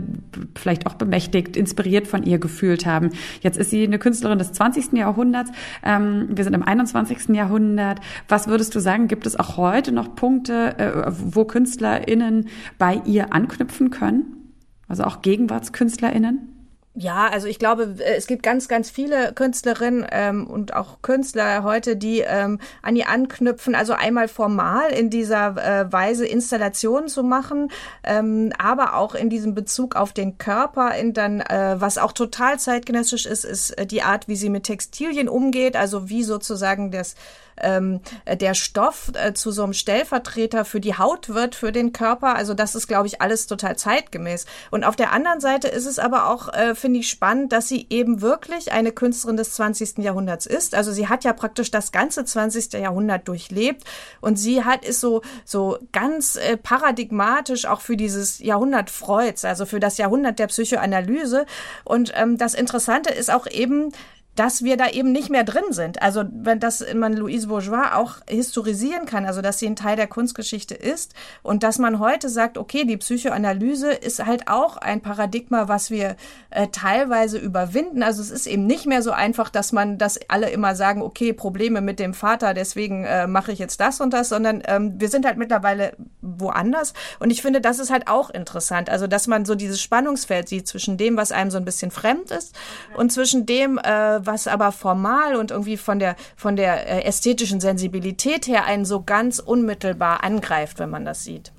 vielleicht 0.55 0.87
auch 0.87 0.95
bemächtigt, 0.95 1.57
inspiriert 1.57 2.07
von 2.07 2.23
ihr 2.23 2.39
gefühlt 2.39 2.87
haben. 2.87 3.11
Jetzt 3.41 3.59
ist 3.59 3.71
sie 3.71 3.83
eine 3.83 3.99
Künstlerin 3.99 4.39
des 4.39 4.53
20. 4.53 4.93
Jahrhunderts. 4.93 5.51
Ähm, 5.83 6.29
wir 6.31 6.45
sind 6.45 6.55
im 6.55 6.63
21. 6.63 7.31
Jahrhundert. 7.31 7.99
Was 8.29 8.47
würdest 8.47 8.73
du 8.77 8.79
sagen, 8.79 9.09
gibt 9.09 9.27
es 9.27 9.37
auch 9.37 9.57
heute 9.57 9.91
noch 9.91 10.15
Punkte, 10.15 10.79
äh, 10.79 11.11
wo 11.11 11.45
KünstlerInnen 11.45 12.47
bei 12.79 13.03
ihr 13.05 13.33
anknüpfen 13.33 13.91
können? 13.91 14.55
Also 14.87 15.03
auch 15.03 15.23
GegenwartskünstlerInnen? 15.23 16.54
Ja, 16.97 17.27
also 17.27 17.49
ich 17.49 17.59
glaube, 17.59 17.97
äh, 17.99 18.15
es 18.15 18.29
gibt 18.29 18.45
ganz, 18.45 18.69
ganz 18.69 18.89
viele 18.89 19.33
Künstlerinnen 19.33 20.07
ähm, 20.13 20.47
und 20.47 20.75
auch 20.75 21.03
Künstler 21.03 21.65
heute, 21.65 21.97
die 21.97 22.21
ähm, 22.21 22.61
an 22.83 22.95
die 22.95 23.05
anknüpfen, 23.05 23.75
also 23.75 23.95
einmal 23.95 24.29
formal 24.29 24.91
in 24.91 25.11
dieser 25.11 25.57
äh, 25.57 25.93
Weise 25.93 26.25
Installationen 26.25 27.09
zu 27.09 27.25
machen, 27.25 27.73
ähm, 28.05 28.53
aber 28.59 28.95
auch 28.95 29.17
in 29.17 29.29
diesem 29.29 29.55
Bezug 29.55 29.97
auf 29.97 30.13
den 30.13 30.39
Körper, 30.39 30.95
in 30.95 31.13
dann, 31.13 31.41
äh, 31.41 31.75
was 31.79 31.99
auch 31.99 32.13
total 32.13 32.61
zeitgenössisch 32.61 33.27
ist, 33.27 33.45
ist 33.45 33.73
äh, 33.73 33.87
die 33.87 34.03
Art, 34.03 34.29
wie 34.29 34.37
sie 34.37 34.49
mit 34.49 34.63
Textilien 34.63 35.29
umgeht, 35.29 35.77
also 35.77 36.09
wie 36.09 36.23
sozusagen 36.23 36.93
das 36.93 37.17
ähm, 37.61 38.01
der 38.27 38.55
Stoff 38.55 39.13
äh, 39.15 39.33
zu 39.35 39.51
so 39.51 39.65
einem 39.65 39.73
Stellvertreter 39.73 40.65
für 40.65 40.81
die 40.81 40.97
Haut 40.97 41.29
wird, 41.29 41.55
für 41.55 41.73
den 41.73 41.93
Körper. 41.93 42.35
Also 42.35 42.55
das 42.55 42.75
ist, 42.75 42.87
glaube 42.87 43.07
ich, 43.07 43.21
alles 43.21 43.47
total 43.47 43.77
zeitgemäß. 43.77 44.47
Und 44.71 44.85
auf 44.85 44.97
der 44.97 45.13
anderen 45.13 45.41
Seite 45.41 45.69
ist 45.69 45.87
es 45.87 45.99
aber 45.99 46.29
auch, 46.31 46.53
äh, 46.53 46.75
finde 46.75 47.01
ich, 47.01 47.09
spannend, 47.09 47.53
dass 47.53 47.69
sie 47.69 47.87
eben 47.91 48.21
wirklich 48.21 48.73
eine 48.73 48.93
Künstlerin 48.93 49.37
des 49.37 49.55
20. 49.55 49.99
Jahrhunderts 49.99 50.47
ist. 50.47 50.75
Also 50.75 50.93
sie 50.93 51.09
hat 51.09 51.25
ja 51.25 51.33
praktisch 51.33 51.71
das 51.71 51.93
ganze 51.93 52.25
20. 52.25 52.75
Jahrhundert 52.75 53.29
durchlebt 53.29 53.85
und 54.21 54.37
sie 54.37 54.65
hat 54.65 54.85
ist 54.85 55.01
so 55.01 55.23
so 55.45 55.79
ganz 55.93 56.37
äh, 56.37 56.57
paradigmatisch 56.57 57.67
auch 57.67 57.81
für 57.81 57.97
dieses 57.97 58.39
Jahrhundert 58.39 58.91
Freuds, 58.91 59.45
also 59.45 59.67
für 59.67 59.81
das 59.81 59.99
Jahrhundert 59.99 60.39
der 60.39 60.49
Psychoanalyse. 60.49 61.47
Und 61.85 62.13
ähm, 62.15 62.39
das 62.39 62.55
Interessante 62.55 63.11
ist 63.11 63.33
auch 63.33 63.47
eben, 63.47 63.93
dass 64.37 64.65
wir 64.65 64.77
da 64.77 64.89
eben 64.89 65.13
nicht 65.13 65.31
mehr 65.31 65.45
drin 65.45 65.65
sind. 65.71 66.03
Also 66.03 66.25
wenn 66.33 66.61
das 66.61 66.85
man 66.95 67.15
Louise 67.15 67.47
Bourgeois 67.47 67.93
auch 67.95 68.17
historisieren 68.29 69.07
kann, 69.07 69.27
also 69.27 69.43
dass 69.43 69.59
sie 69.59 69.67
ein 69.67 69.77
Teil 69.77 69.97
der 69.97 70.07
Kunstgeschichte 70.07 70.75
ist 70.75 71.15
und 71.43 71.63
dass 71.63 71.79
man 71.79 71.99
heute 71.99 72.29
sagt, 72.29 72.59
okay, 72.59 72.85
die 72.85 72.97
Psychoanalyse 72.97 73.93
ist 73.93 74.25
halt 74.25 74.49
auch 74.49 74.77
ein 74.77 75.01
Paradigma, 75.01 75.69
was 75.69 75.91
wir 75.91 76.17
äh, 76.51 76.69
teilweise 76.69 77.39
überwinden. 77.39 78.03
Also 78.03 78.23
es 78.23 78.31
ist 78.31 78.47
eben 78.47 78.67
nicht 78.67 78.87
mehr 78.87 79.03
so 79.03 79.13
einfach, 79.13 79.51
dass 79.51 79.73
man, 79.73 79.99
dass 79.99 80.19
alle 80.29 80.51
immer 80.51 80.75
sagen, 80.75 81.03
okay, 81.03 81.33
Probleme 81.33 81.81
mit 81.81 81.99
dem 81.99 82.15
Vater, 82.15 82.55
deswegen 82.55 83.05
äh, 83.05 83.27
mache 83.27 83.53
ich 83.53 83.59
jetzt 83.59 83.81
das 83.81 84.01
und 84.01 84.13
das, 84.13 84.29
sondern 84.29 84.63
ähm, 84.67 84.95
wir 84.99 85.09
sind 85.09 85.27
halt 85.27 85.39
mittlerweile 85.39 85.97
woanders. 86.21 86.95
Und 87.21 87.31
ich 87.31 87.43
finde, 87.43 87.61
das 87.61 87.79
ist 87.79 87.91
halt 87.91 88.09
auch 88.09 88.31
interessant. 88.31 88.91
Also 88.91 89.07
dass 89.07 89.27
man 89.27 89.45
so 89.45 89.55
dieses 89.55 89.81
Spannungsfeld 89.81 90.49
sieht 90.49 90.67
zwischen 90.67 90.97
dem, 90.97 91.17
was 91.17 91.33
einem 91.33 91.51
so 91.51 91.59
ein 91.59 91.65
bisschen 91.65 91.91
fremd 91.91 92.31
ist 92.31 92.55
und 92.97 93.13
zwischen 93.13 93.47
dem, 93.47 93.79
äh, 93.79 94.24
was 94.27 94.47
aber 94.47 94.73
formal 94.73 95.37
und 95.37 95.51
irgendwie 95.51 95.77
von 95.77 95.99
der, 95.99 96.17
von 96.37 96.57
der 96.57 96.89
äh, 96.89 97.05
ästhetischen 97.05 97.61
Sensibilität 97.61 98.47
her 98.47 98.65
einen 98.65 98.85
so 98.85 99.03
ganz 99.03 99.39
unmittelbar 99.39 100.25
angreift, 100.25 100.79
wenn 100.79 100.91
man 100.91 101.05
das 101.05 101.25
sieht. 101.25 101.53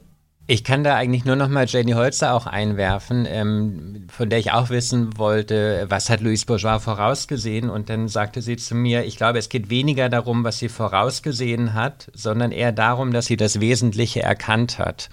Ich 0.48 0.64
kann 0.64 0.84
da 0.84 0.96
eigentlich 0.96 1.26
nur 1.26 1.36
noch 1.36 1.48
mal 1.48 1.66
Jenny 1.66 1.94
Holzer 1.94 2.36
auch 2.36 2.46
einwerfen, 2.46 3.26
ähm, 3.28 4.06
von 4.12 4.30
der 4.30 4.38
ich 4.38 4.52
auch 4.52 4.70
wissen 4.70 5.18
wollte, 5.18 5.86
was 5.90 6.12
hat 6.12 6.22
Louise 6.22 6.46
Bourgeois 6.46 6.78
vorausgesehen? 6.78 7.72
Und 7.72 7.90
dann 7.90 8.08
sagte 8.08 8.44
sie 8.44 8.56
zu 8.56 8.76
mir, 8.76 9.06
ich 9.06 9.18
glaube, 9.18 9.40
es 9.40 9.50
geht 9.50 9.72
weniger 9.72 10.08
darum, 10.08 10.44
was 10.44 10.60
sie 10.60 10.70
vorausgesehen 10.70 11.74
hat, 11.74 12.12
sondern 12.14 12.52
eher 12.52 12.72
darum, 12.72 13.12
dass 13.12 13.26
sie 13.26 13.38
das 13.38 13.60
Wesentliche 13.60 14.22
erkannt 14.22 14.78
hat. 14.78 15.10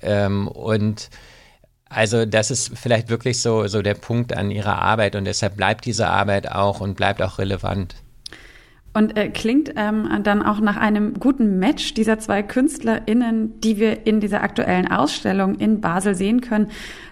Ähm, 0.00 0.46
und 0.46 1.10
also 1.88 2.26
das 2.26 2.50
ist 2.50 2.76
vielleicht 2.78 3.08
wirklich 3.08 3.40
so, 3.40 3.66
so 3.66 3.82
der 3.82 3.94
Punkt 3.94 4.36
an 4.36 4.50
ihrer 4.50 4.82
Arbeit 4.82 5.16
und 5.16 5.24
deshalb 5.24 5.56
bleibt 5.56 5.86
diese 5.86 6.08
Arbeit 6.08 6.50
auch 6.50 6.80
und 6.80 6.96
bleibt 6.96 7.22
auch 7.22 7.38
relevant. 7.38 7.96
und 8.94 9.16
äh, 9.16 9.28
klingt 9.28 9.72
ähm, 9.76 10.08
dann 10.24 10.42
auch 10.42 10.60
nach 10.60 10.76
einem 10.76 11.14
guten 11.14 11.58
Match 11.58 11.94
dieser 11.94 12.18
zwei 12.18 12.42
KünstlerInnen, 12.42 13.60
die 13.60 13.78
wir 13.78 14.06
in 14.06 14.20
dieser 14.20 14.42
aktuellen 14.42 14.90
Ausstellung 14.90 15.54
in 15.56 15.80
Basel 15.80 16.14
sehen 16.14 16.40
können. 16.40 16.70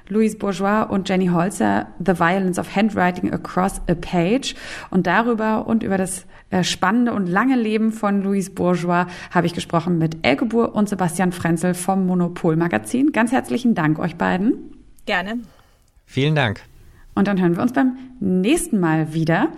Louise 0.08 0.36
Bourgeois 0.36 0.82
und 0.82 1.08
Jenny 1.08 1.28
Holzer, 1.28 1.88
The 1.98 2.18
Violence 2.18 2.58
of 2.58 2.74
Handwriting 2.74 3.32
Across 3.32 3.80
a 3.88 3.94
Page. 3.94 4.54
Und 4.90 5.06
darüber 5.06 5.66
und 5.66 5.82
über 5.82 5.98
das 5.98 6.26
äh, 6.50 6.62
spannende 6.62 7.12
und 7.12 7.26
lange 7.26 7.56
Leben 7.56 7.92
von 7.92 8.22
Louise 8.22 8.50
Bourgeois 8.50 9.06
habe 9.30 9.46
ich 9.46 9.54
gesprochen 9.54 9.98
mit 9.98 10.18
Elke 10.22 10.46
Buhr 10.46 10.74
und 10.74 10.88
Sebastian 10.88 11.32
Frenzel 11.32 11.74
vom 11.74 12.06
Monopol 12.06 12.56
Magazin. 12.56 13.12
Ganz 13.12 13.32
herzlichen 13.32 13.74
Dank 13.74 13.98
euch 13.98 14.16
beiden. 14.16 14.76
Gerne. 15.06 15.40
Vielen 16.04 16.34
Dank. 16.34 16.62
Und 17.14 17.28
dann 17.28 17.40
hören 17.40 17.56
wir 17.56 17.62
uns 17.62 17.72
beim 17.72 17.96
nächsten 18.20 18.78
Mal 18.78 19.14
wieder. 19.14 19.48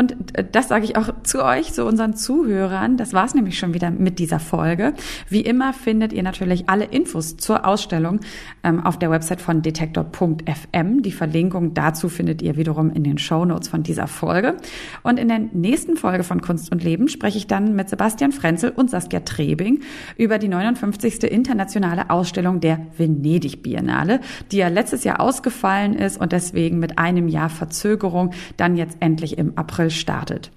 Und 0.00 0.34
äh, 0.34 0.44
das 0.50 0.68
sage 0.68 0.86
ich 0.86 0.96
auch 0.96 1.10
zu 1.24 1.44
euch, 1.44 1.74
zu 1.74 1.84
unseren 1.84 2.14
Zuhörern. 2.14 2.96
Das 2.96 3.12
war's 3.12 3.34
nämlich 3.34 3.58
schon 3.58 3.74
wieder 3.74 3.90
mit 3.90 4.18
dieser 4.18 4.40
Folge. 4.40 4.94
Wie 5.28 5.42
immer 5.42 5.74
findet 5.74 6.14
ihr 6.14 6.22
natürlich 6.22 6.70
alle 6.70 6.86
Infos 6.86 7.36
zur 7.36 7.66
Ausstellung 7.66 8.20
ähm, 8.64 8.80
auf 8.80 8.98
der 8.98 9.10
Website 9.10 9.42
von 9.42 9.60
detektor.fm. 9.60 11.02
Die 11.02 11.12
Verlinkung 11.12 11.74
dazu 11.74 12.08
findet 12.08 12.40
ihr 12.40 12.56
wiederum 12.56 12.90
in 12.90 13.04
den 13.04 13.18
Show 13.18 13.44
Notes 13.44 13.68
von 13.68 13.82
dieser 13.82 14.06
Folge. 14.06 14.56
Und 15.02 15.18
in 15.18 15.28
der 15.28 15.38
nächsten 15.38 15.98
Folge 15.98 16.24
von 16.24 16.40
Kunst 16.40 16.72
und 16.72 16.82
Leben 16.82 17.08
spreche 17.08 17.36
ich 17.36 17.46
dann 17.46 17.76
mit 17.76 17.90
Sebastian 17.90 18.32
Frenzel 18.32 18.70
und 18.70 18.88
Saskia 18.88 19.20
Trebing 19.20 19.82
über 20.16 20.38
die 20.38 20.48
59. 20.48 21.24
internationale 21.24 22.08
Ausstellung 22.08 22.60
der 22.60 22.86
Venedig 22.96 23.62
Biennale, 23.62 24.20
die 24.50 24.56
ja 24.56 24.68
letztes 24.68 25.04
Jahr 25.04 25.20
ausgefallen 25.20 25.92
ist 25.92 26.18
und 26.18 26.32
deswegen 26.32 26.78
mit 26.78 26.98
einem 26.98 27.28
Jahr 27.28 27.50
Verzögerung 27.50 28.30
dann 28.56 28.78
jetzt 28.78 28.96
endlich 29.00 29.36
im 29.36 29.58
April 29.58 29.89
startet. 29.90 30.50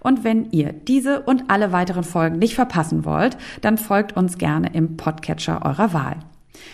Und 0.00 0.24
wenn 0.24 0.50
ihr 0.50 0.72
diese 0.72 1.20
und 1.20 1.44
alle 1.48 1.72
weiteren 1.72 2.04
Folgen 2.04 2.38
nicht 2.38 2.54
verpassen 2.54 3.04
wollt, 3.04 3.36
dann 3.60 3.78
folgt 3.78 4.16
uns 4.16 4.38
gerne 4.38 4.72
im 4.72 4.96
Podcatcher 4.96 5.64
eurer 5.64 5.92
Wahl. 5.92 6.16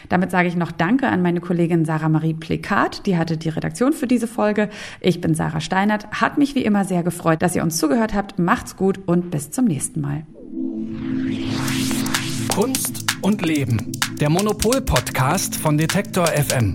Damit 0.09 0.31
sage 0.31 0.49
ich 0.49 0.57
noch 0.57 0.73
Danke 0.73 1.09
an 1.09 1.23
meine 1.23 1.41
Kollegin 1.41 1.85
Sarah 1.85 2.09
Marie 2.09 2.35
Plekat, 2.35 3.07
die 3.07 3.17
hatte 3.17 3.37
die 3.37 3.49
Redaktion 3.49 3.93
für 3.93 4.07
diese 4.07 4.27
Folge. 4.27 4.69
Ich 5.01 5.21
bin 5.21 5.35
Sarah 5.35 5.61
Steinert, 5.61 6.11
hat 6.11 6.39
mich 6.39 6.55
wie 6.55 6.65
immer 6.65 6.85
sehr 6.85 7.03
gefreut, 7.03 7.43
dass 7.43 7.57
ihr 7.57 7.63
uns 7.63 7.79
zugehört 7.79 8.15
habt. 8.15 8.39
Macht's 8.39 8.77
gut 8.77 9.01
und 9.07 9.31
bis 9.31 9.51
zum 9.51 9.67
nächsten 9.67 10.01
Mal. 10.01 10.27
Kunst 12.55 13.05
und 13.23 13.43
Leben. 13.43 13.93
Der 14.21 14.31
Monopol-Podcast 14.31 15.57
von 15.57 15.77
Detektor 15.77 16.27
FM. 16.27 16.73